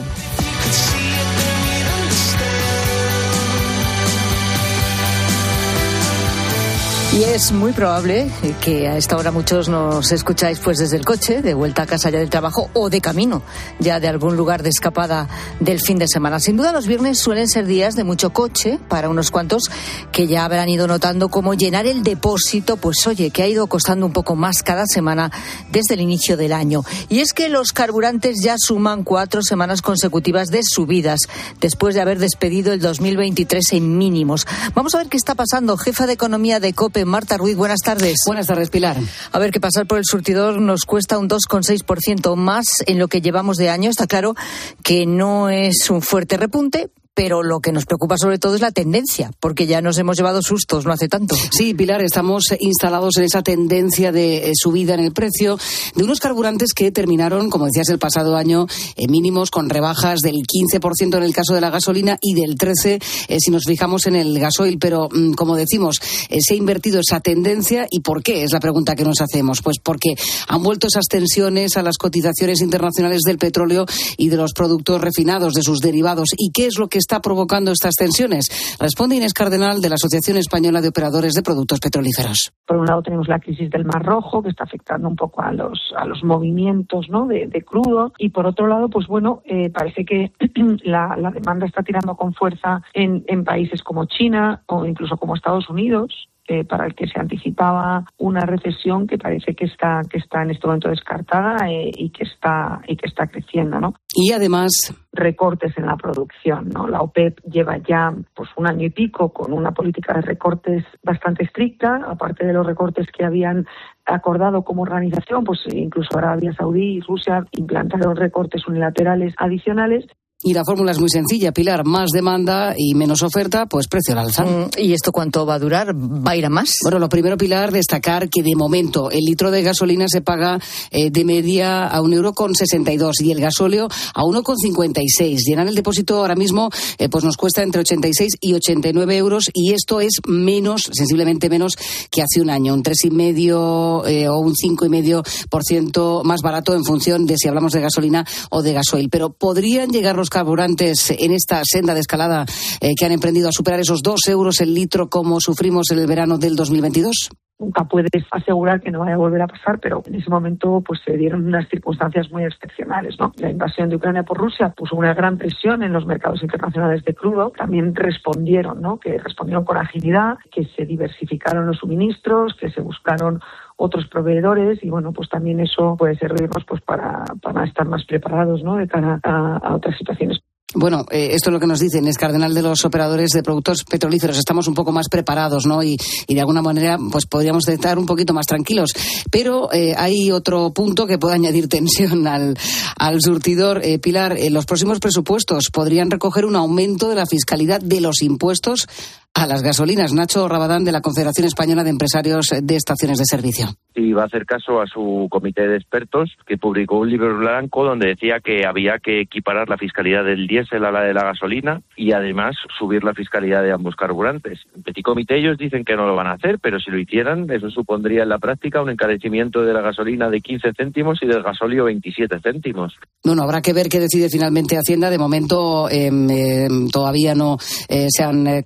[7.18, 8.30] Y es muy probable
[8.62, 12.12] que a esta hora muchos nos escucháis pues desde el coche, de vuelta a casa
[12.12, 13.42] ya del trabajo o de camino
[13.80, 15.28] ya de algún lugar de escapada
[15.60, 16.40] del fin de semana.
[16.40, 19.72] Sin duda los viernes suelen ser días de mucho coche para unos cuantos
[20.12, 24.06] que ya habrán ido notando cómo llenar el depósito, pues oye, que ha ido costando
[24.06, 25.32] un poco más cada semana
[25.72, 26.84] desde el inicio del año.
[27.10, 31.22] Y es que los carburantes ya suman cuatro semanas consecutivas de subidas
[31.62, 34.46] después de haber despedido el 2023 en mínimos.
[34.76, 35.78] Vamos a ver qué está pasando.
[35.78, 38.20] Jefa de Economía de COPE, Marta Ruiz, buenas tardes.
[38.26, 38.98] Buenas tardes, Pilar.
[39.32, 43.22] A ver, que pasar por el surtidor nos cuesta un 2,6% más en lo que
[43.22, 43.90] llevamos de año.
[43.90, 44.36] Está claro
[44.84, 48.72] que no es un fuerte repunte, pero lo que nos preocupa sobre todo es la
[48.72, 51.36] tendencia, porque ya nos hemos llevado sustos no hace tanto.
[51.50, 55.58] Sí, Pilar, estamos instalados en esa tendencia de eh, subida en el precio
[55.96, 60.36] de unos carburantes que terminaron, como decías, el pasado año en mínimos con rebajas del
[60.36, 64.16] 15% en el caso de la gasolina y del 13% eh, si nos fijamos en
[64.16, 64.78] el gasoil.
[64.78, 65.96] Pero, mm, como decimos,
[66.30, 68.44] eh, se ha invertido esa tendencia y ¿por qué?
[68.44, 69.64] Es la pregunta que nos hacemos.
[69.64, 70.14] Pues porque
[70.50, 73.88] han vuelto esas tensiones a las cotizaciones internacionales del petróleo
[74.18, 76.30] y de los productos refinados, de sus derivados.
[76.38, 78.78] ¿Y qué es lo que está provocando estas tensiones?
[78.80, 82.52] Responde Inés Cardenal de la Asociación Española de Operadores de Productos Petrolíferos.
[82.66, 85.54] Por un lado tenemos la crisis del Mar Rojo que está afectando un poco a
[85.54, 87.26] los a los movimientos ¿no?
[87.26, 90.34] de, crudo y por otro lado pues bueno eh, parece que
[90.84, 95.70] la, demanda está tirando con fuerza en, en países como China o incluso como Estados
[95.70, 100.44] Unidos eh, para el que se anticipaba una recesión que parece que está que está
[100.44, 103.94] en este momento descartada eh, y que está y que está creciendo, ¿no?
[104.14, 106.88] Y además recortes en la producción, ¿no?
[106.88, 111.44] La OPEP lleva ya pues un año y pico con una política de recortes bastante
[111.44, 113.68] estricta, aparte de los recortes que habían
[114.06, 120.06] acordado como organización, pues incluso Arabia Saudí y Rusia implantaron recortes unilaterales adicionales
[120.44, 124.20] y la fórmula es muy sencilla, Pilar, más demanda y menos oferta, pues precio al
[124.20, 124.46] alza.
[124.46, 125.96] Mm, ¿Y esto cuánto va a durar?
[125.96, 126.78] ¿Va a ir a más?
[126.84, 130.60] Bueno, lo primero, Pilar, destacar que de momento el litro de gasolina se paga
[130.92, 135.44] eh, de media a un euro con 62 y el gasóleo a uno con 56.
[135.44, 136.70] Llenar el depósito ahora mismo
[137.00, 141.74] eh, pues nos cuesta entre 86 y 89 euros y esto es menos, sensiblemente menos
[142.12, 145.64] que hace un año, un tres y medio eh, o un cinco y medio por
[145.64, 149.10] ciento más barato en función de si hablamos de gasolina o de gasoil.
[149.10, 152.46] Pero podrían llegar los carburantes en esta senda de escalada
[152.82, 156.08] eh, que han emprendido a superar esos dos euros el litro como sufrimos en el
[156.08, 157.30] verano del 2022?
[157.60, 161.02] nunca puedes asegurar que no vaya a volver a pasar, pero en ese momento pues
[161.04, 163.32] se dieron unas circunstancias muy excepcionales, ¿no?
[163.38, 167.16] La invasión de Ucrania por Rusia puso una gran presión en los mercados internacionales de
[167.16, 169.00] crudo, también respondieron, ¿no?
[169.00, 173.40] Que respondieron con agilidad, que se diversificaron los suministros, que se buscaron
[173.78, 178.64] otros proveedores y bueno pues también eso puede servirnos pues para, para estar más preparados
[178.64, 178.76] ¿no?
[178.76, 180.40] de cara a otras situaciones.
[180.76, 183.86] Bueno, eh, esto es lo que nos dicen, es cardenal de los operadores de productos
[183.86, 184.38] petrolíferos.
[184.38, 185.82] Estamos un poco más preparados, ¿no?
[185.82, 185.98] Y,
[186.28, 188.92] de alguna manera, pues podríamos estar un poquito más tranquilos.
[189.32, 192.58] Pero eh, hay otro punto que puede añadir tensión al,
[192.98, 193.80] al surtidor.
[193.82, 198.88] Eh, Pilar, los próximos presupuestos podrían recoger un aumento de la fiscalidad de los impuestos
[199.34, 200.14] a las gasolinas.
[200.14, 203.68] Nacho Rabadán, de la Confederación Española de Empresarios de Estaciones de Servicio.
[203.94, 207.84] Y va a hacer caso a su comité de expertos, que publicó un libro blanco
[207.84, 211.82] donde decía que había que equiparar la fiscalidad del diésel a la de la gasolina
[211.96, 214.60] y además subir la fiscalidad de ambos carburantes.
[214.76, 217.50] En Petit Comité ellos dicen que no lo van a hacer, pero si lo hicieran,
[217.50, 221.44] eso supondría en la práctica un encarecimiento de la gasolina de 15 céntimos y del
[221.44, 222.94] gasóleo 27 céntimos.
[223.24, 225.10] Bueno, habrá que ver qué decide finalmente Hacienda.
[225.10, 227.58] De momento em, em, todavía no
[227.90, 228.64] eh, se han eh,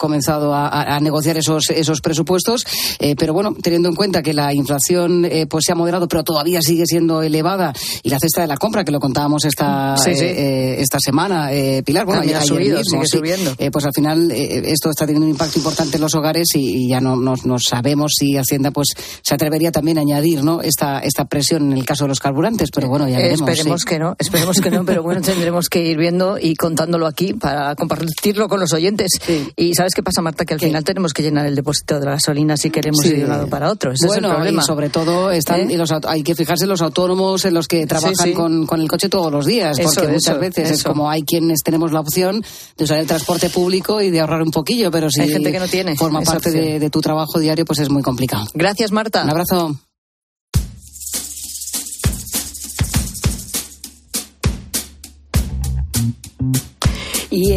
[0.53, 2.65] a a, negociar esos, esos presupuestos.
[2.99, 6.23] Eh, pero bueno, teniendo en cuenta que la inflación eh, pues se ha moderado, pero
[6.23, 7.73] todavía sigue siendo elevada,
[8.03, 11.49] y la cesta de la compra, que lo contábamos esta, eh, esta semana,
[11.85, 13.55] Pilar, bueno, ya ha subido, sigue subiendo.
[13.71, 17.15] pues al final esto está teniendo un impacto importante en los hogares y, ya no,
[17.15, 18.89] no, sabemos si Hacienda pues
[19.21, 20.61] se atrevería también a añadir ¿no?
[20.61, 23.49] esta, esta presión en el caso de los carburantes, pero bueno, ya veremos.
[23.49, 27.33] Esperemos que no, esperemos que no, pero bueno, tendremos que ir viendo y contándolo aquí
[27.33, 29.11] para compartirlo con los oyentes.
[29.55, 30.40] Y ¿sabes qué pasa, Marta?
[30.45, 33.23] Que al final tenemos que llenar el depósito de la gasolina si queremos ir de
[33.23, 33.91] un lado para otro.
[33.91, 34.61] Ese bueno, es el problema.
[34.61, 35.77] Y sobre todo están, ¿Eh?
[35.77, 39.09] los, hay que fijarse en los autónomos, en los que trabajan Con, con, el coche
[39.09, 42.43] todos los días, porque muchas veces es como hay quienes tenemos la opción
[42.77, 45.59] de usar el transporte público y de ahorrar un poquillo, pero si hay gente que
[45.59, 48.45] no tiene forma parte de, de tu trabajo diario, pues es muy complicado.
[48.53, 49.23] Gracias, Marta.
[49.23, 49.75] Un abrazo.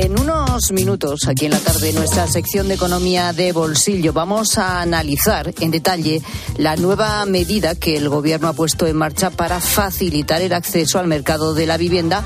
[0.05, 4.83] En unos minutos, aquí en la tarde, nuestra sección de economía de bolsillo, vamos a
[4.83, 6.21] analizar en detalle
[6.59, 11.07] la nueva medida que el Gobierno ha puesto en marcha para facilitar el acceso al
[11.07, 12.23] mercado de la vivienda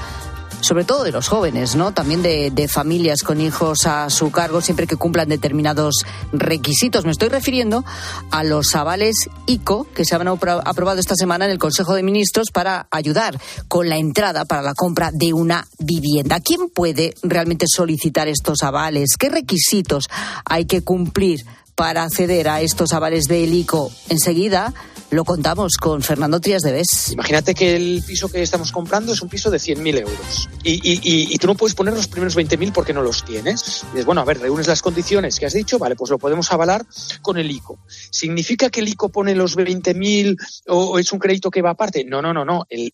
[0.61, 1.93] sobre todo de los jóvenes, ¿no?
[1.93, 7.05] También de, familias con hijos a su cargo, siempre que cumplan determinados requisitos.
[7.05, 7.85] Me estoy refiriendo
[8.31, 9.15] a los avales
[9.47, 13.89] ICO que se han aprobado esta semana en el Consejo de Ministros para ayudar con
[13.89, 16.41] la entrada para la compra de una vivienda.
[16.41, 19.17] ¿Quién puede realmente solicitar estos avales?
[19.19, 20.05] ¿Qué requisitos
[20.45, 21.45] hay que cumplir
[21.79, 23.93] para acceder a estos avales del ICO?
[24.09, 24.75] Enseguida
[25.11, 27.13] lo contamos con Fernando Trías de Bes.
[27.13, 31.47] Imagínate que el piso que estamos comprando es un piso de 100.000 euros y, tú
[31.47, 33.85] no puedes poner los primeros 20.000 porque no los tienes.
[33.85, 36.51] Y dices, bueno, a ver, reúnes las condiciones que has dicho, vale, pues lo podemos
[36.53, 36.85] avalar
[37.23, 37.79] con el ICO.
[38.11, 42.05] ¿Significa que el ICO pone los 20.000 o es un crédito que va aparte?
[42.05, 42.67] No, no, no, no.
[42.69, 42.93] El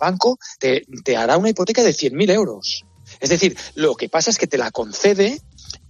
[0.00, 2.84] banco te, te hará una hipoteca de 100.000 euros.
[3.20, 5.40] Es decir, lo que pasa es que te la concede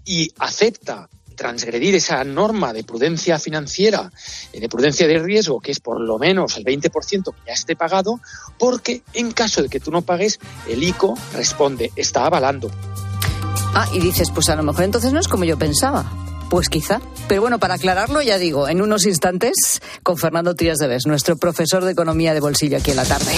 [0.05, 4.11] y acepta transgredir esa norma de prudencia financiera,
[4.53, 7.77] eh, de prudencia de riesgo, que es por lo menos el 20% que ya esté
[7.77, 8.21] pagado,
[8.59, 12.71] porque en caso de que tú no pagues, el ICO responde, está avalando.
[13.75, 16.11] Ah, y dices, pues a lo mejor entonces no es como yo pensaba.
[16.49, 17.01] Pues quizá.
[17.27, 21.37] Pero bueno, para aclararlo, ya digo, en unos instantes con Fernando Trías de Bes, nuestro
[21.37, 23.33] profesor de economía de bolsillo aquí en la tarde.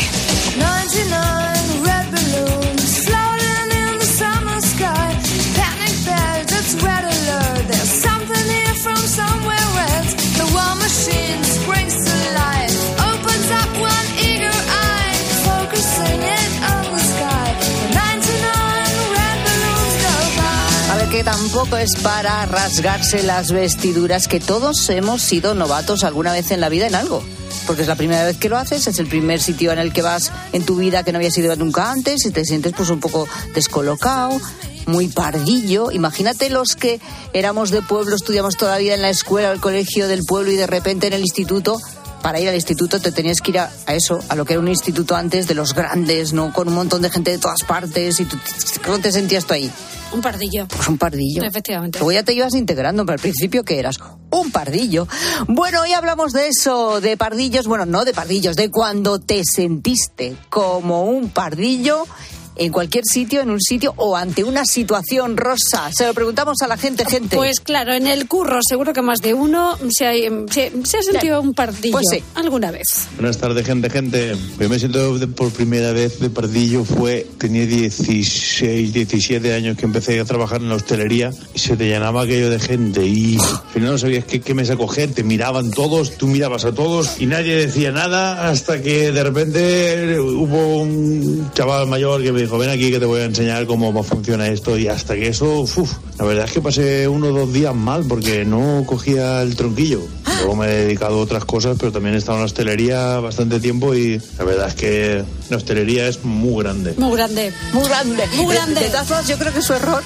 [21.56, 26.68] Tampoco es para rasgarse las vestiduras, que todos hemos sido novatos alguna vez en la
[26.68, 27.22] vida en algo.
[27.66, 30.02] Porque es la primera vez que lo haces, es el primer sitio en el que
[30.02, 33.00] vas en tu vida que no habías ido nunca antes y te sientes pues un
[33.00, 34.38] poco descolocado,
[34.84, 35.90] muy pardillo.
[35.90, 37.00] Imagínate los que
[37.32, 40.56] éramos de pueblo, estudiamos toda la vida en la escuela, el colegio del pueblo y
[40.56, 41.80] de repente en el instituto
[42.26, 44.66] para ir al instituto te tenías que ir a, eso, a lo que era un
[44.66, 46.52] instituto antes de los grandes, ¿no?
[46.52, 48.36] Con un montón de gente de todas partes y tú,
[48.84, 49.70] ¿cómo te sentías tú ahí?
[50.12, 50.66] Un pardillo.
[50.66, 51.44] Pues un pardillo.
[51.44, 52.00] Efectivamente.
[52.00, 54.00] Luego ya te ibas integrando, pero al principio que eras
[54.32, 55.06] un pardillo.
[55.46, 60.36] Bueno, hoy hablamos de eso, de pardillos, bueno, no de pardillos, de cuando te sentiste
[60.48, 62.08] como un pardillo
[62.56, 65.90] en cualquier sitio, en un sitio o ante una situación rosa?
[65.92, 67.36] Se lo preguntamos a la gente, gente.
[67.36, 70.12] Pues claro, en el curro seguro que más de uno se ha,
[70.50, 72.22] se, ha sentido un pardillo pues sí.
[72.34, 73.08] alguna vez.
[73.16, 74.36] Buenas tardes, gente, gente.
[74.58, 80.20] Yo me siento por primera vez de pardillo fue, tenía 16, 17 años que empecé
[80.20, 83.90] a trabajar en la hostelería y se te llenaba aquello de gente y al final
[83.92, 87.54] no sabías qué, qué mesa coger, te miraban todos, tú mirabas a todos y nadie
[87.54, 92.90] decía nada hasta que de repente hubo un chaval mayor que me dijo, ven aquí
[92.90, 96.44] que te voy a enseñar cómo funciona esto y hasta que eso, uf, la verdad
[96.44, 100.06] es que pasé uno o dos días mal porque no cogía el tronquillo.
[100.38, 103.58] Luego me he dedicado a otras cosas, pero también he estado en la hostelería bastante
[103.58, 106.94] tiempo y la verdad es que la hostelería es muy grande.
[106.96, 107.52] Muy grande.
[107.72, 108.24] Muy grande.
[108.36, 108.74] Muy grande.
[108.74, 110.02] De, de todas formas, yo creo que su error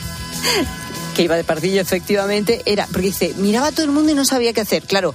[1.14, 4.24] que iba de pardillo efectivamente era porque dice miraba a todo el mundo y no
[4.24, 5.14] sabía qué hacer claro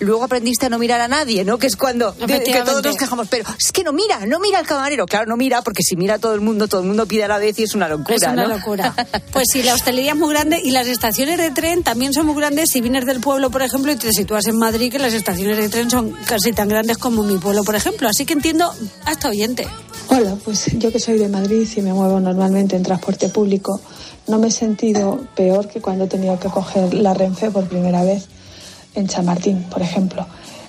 [0.00, 1.58] luego aprendiste a no mirar a nadie, ¿no?
[1.58, 4.66] Que es cuando que todos nos quejamos, pero es que no mira, no mira al
[4.66, 5.06] camarero.
[5.06, 7.28] Claro, no mira, porque si mira a todo el mundo, todo el mundo pide a
[7.28, 8.16] la vez y es una locura.
[8.16, 8.56] Es una ¿no?
[8.56, 8.94] locura.
[9.32, 12.36] Pues sí, la hostelería es muy grande y las estaciones de tren también son muy
[12.36, 12.70] grandes.
[12.70, 15.68] Si vienes del pueblo, por ejemplo, y te sitúas en Madrid, que las estaciones de
[15.68, 18.08] tren son casi tan grandes como mi pueblo, por ejemplo.
[18.08, 18.72] Así que entiendo
[19.04, 19.66] hasta oyente.
[20.08, 23.80] Hola, pues yo que soy de Madrid y me muevo normalmente en transporte público,
[24.28, 28.02] no me he sentido peor que cuando he tenido que coger la Renfe por primera
[28.02, 28.28] vez
[28.96, 30.26] en Chamartín, por ejemplo.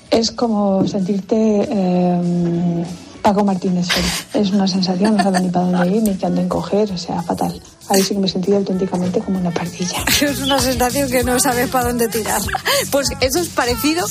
[0.10, 2.86] Es como sentirte eh,
[3.22, 3.88] Paco Martínez.
[4.34, 7.22] Es una sensación, no sabes ni para dónde ir, ni qué anden coger, o sea,
[7.24, 7.60] fatal.
[7.90, 10.04] Ahí sí que me he sentido auténticamente como una pardilla.
[10.22, 12.42] Es una sensación que no sabes para dónde tirar.
[12.92, 14.06] Pues eso es parecido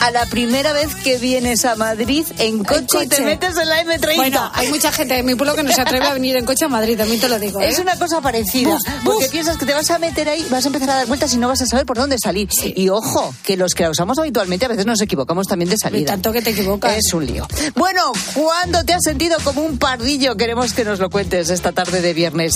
[0.00, 3.04] a la primera vez que vienes a Madrid en coche, coche.
[3.04, 4.16] y te metes en la M30.
[4.16, 6.66] Bueno, hay mucha gente en mi pueblo que no se atreve a venir en coche
[6.66, 7.60] a Madrid, también te lo digo.
[7.60, 7.68] ¿eh?
[7.68, 10.68] Es una cosa parecida, Buf, porque piensas que te vas a meter ahí, vas a
[10.68, 12.48] empezar a dar vueltas y no vas a saber por dónde salir.
[12.62, 16.02] Y ojo, que los que la usamos habitualmente a veces nos equivocamos también de salida.
[16.02, 16.96] Y tanto que te equivocas.
[16.96, 17.46] Es un lío.
[17.74, 20.36] Bueno, ¿cuándo te has sentido como un pardillo?
[20.36, 22.54] Queremos que nos lo cuentes esta tarde de viernes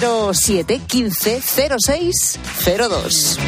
[0.00, 3.38] 607 15 06 02.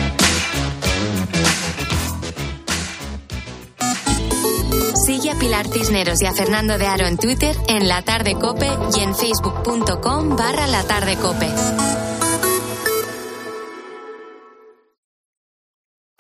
[5.05, 8.69] Sigue a Pilar Cisneros y a Fernando de Aro en Twitter, en La Tarde Cope
[8.97, 11.49] y en facebook.com barra La Tarde Cope.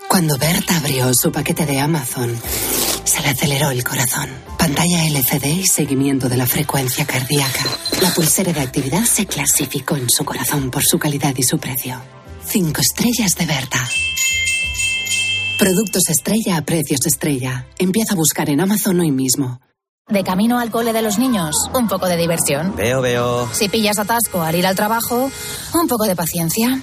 [0.09, 2.39] Cuando Berta abrió su paquete de Amazon,
[3.05, 4.29] se le aceleró el corazón.
[4.69, 7.65] Pantalla LCD y seguimiento de la frecuencia cardíaca.
[8.03, 11.99] La pulsera de actividad se clasificó en su corazón por su calidad y su precio.
[12.45, 13.89] Cinco estrellas de Berta.
[15.59, 17.67] Productos estrella a precios estrella.
[17.79, 19.59] Empieza a buscar en Amazon hoy mismo.
[20.07, 22.77] De camino al cole de los niños, un poco de diversión.
[22.77, 23.49] Veo, veo.
[23.55, 25.31] Si pillas atasco al ir al trabajo,
[25.73, 26.83] un poco de paciencia.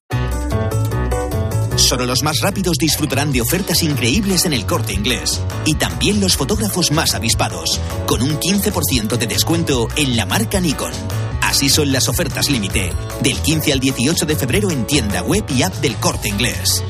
[1.81, 5.41] Solo los más rápidos disfrutarán de ofertas increíbles en el corte inglés.
[5.65, 10.93] Y también los fotógrafos más avispados, con un 15% de descuento en la marca Nikon.
[11.41, 15.63] Así son las ofertas límite, del 15 al 18 de febrero en tienda web y
[15.63, 16.83] app del corte inglés.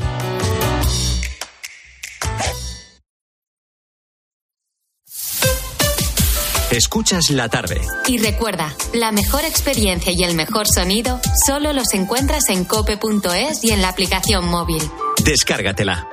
[6.72, 7.82] Escuchas la tarde.
[8.07, 13.72] Y recuerda, la mejor experiencia y el mejor sonido solo los encuentras en cope.es y
[13.72, 14.82] en la aplicación móvil.
[15.22, 16.07] Descárgatela.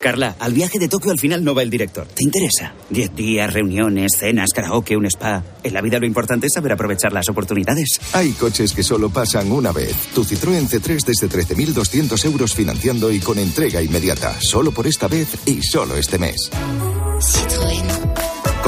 [0.00, 2.06] Carla, al viaje de Tokio al final no va el director.
[2.06, 2.72] ¿Te interesa?
[2.88, 5.44] Diez días, reuniones, cenas, karaoke, un spa.
[5.62, 8.00] En la vida lo importante es saber aprovechar las oportunidades.
[8.14, 9.94] Hay coches que solo pasan una vez.
[10.14, 14.34] Tu Citroën C3 desde 13.200 euros financiando y con entrega inmediata.
[14.40, 16.48] Solo por esta vez y solo este mes.
[17.20, 18.07] Citroën.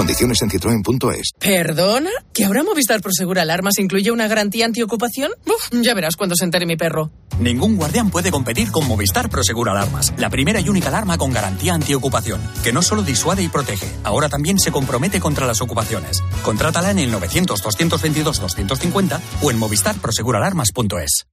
[0.00, 1.32] Condiciones en citroen.es.
[1.38, 2.08] ¿Perdona?
[2.32, 5.30] ¿Que ahora Movistar Prosegur Alarmas incluye una garantía antiocupación?
[5.44, 7.10] Uf, ya verás cuando se entere mi perro.
[7.38, 11.74] Ningún guardián puede competir con Movistar Prosegur Alarmas, la primera y única alarma con garantía
[11.74, 16.24] antiocupación, que no solo disuade y protege, ahora también se compromete contra las ocupaciones.
[16.42, 21.26] Contrátala en el 900-222-250 o en movistarproseguralarmas.es.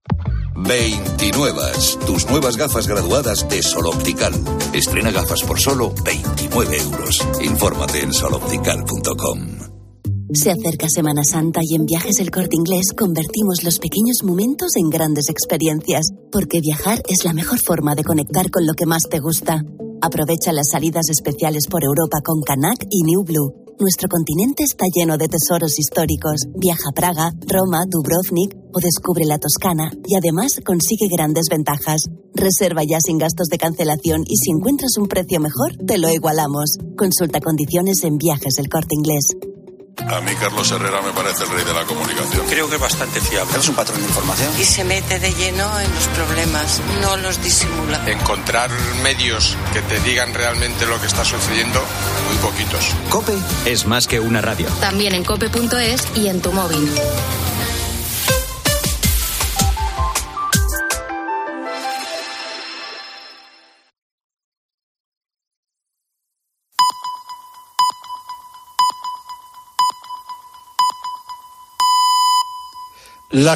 [0.57, 1.61] 29.
[2.07, 4.33] Tus nuevas gafas graduadas de Sol Optical.
[4.73, 7.27] Estrena gafas por solo 29 euros.
[7.41, 8.11] Infórmate en
[10.33, 14.89] Se acerca Semana Santa y en Viajes El Corte Inglés convertimos los pequeños momentos en
[14.89, 19.19] grandes experiencias, porque viajar es la mejor forma de conectar con lo que más te
[19.19, 19.63] gusta.
[20.01, 23.66] Aprovecha las salidas especiales por Europa con Canac y New Blue.
[23.79, 26.41] Nuestro continente está lleno de tesoros históricos.
[26.55, 32.01] Viaja a Praga, Roma, Dubrovnik o descubre la Toscana y además consigue grandes ventajas.
[32.33, 36.77] Reserva ya sin gastos de cancelación y si encuentras un precio mejor, te lo igualamos.
[36.97, 39.56] Consulta condiciones en Viajes El Corte Inglés.
[40.05, 42.45] A mí Carlos Herrera me parece el rey de la comunicación.
[42.47, 43.57] Creo que es bastante fiable.
[43.57, 44.53] Es un patrón de información.
[44.59, 47.99] Y se mete de lleno en los problemas, no los disimula.
[48.07, 48.69] Encontrar
[49.03, 51.81] medios que te digan realmente lo que está sucediendo,
[52.27, 52.93] muy poquitos.
[53.09, 53.33] Cope
[53.65, 54.67] es más que una radio.
[54.79, 56.89] También en cope.es y en tu móvil.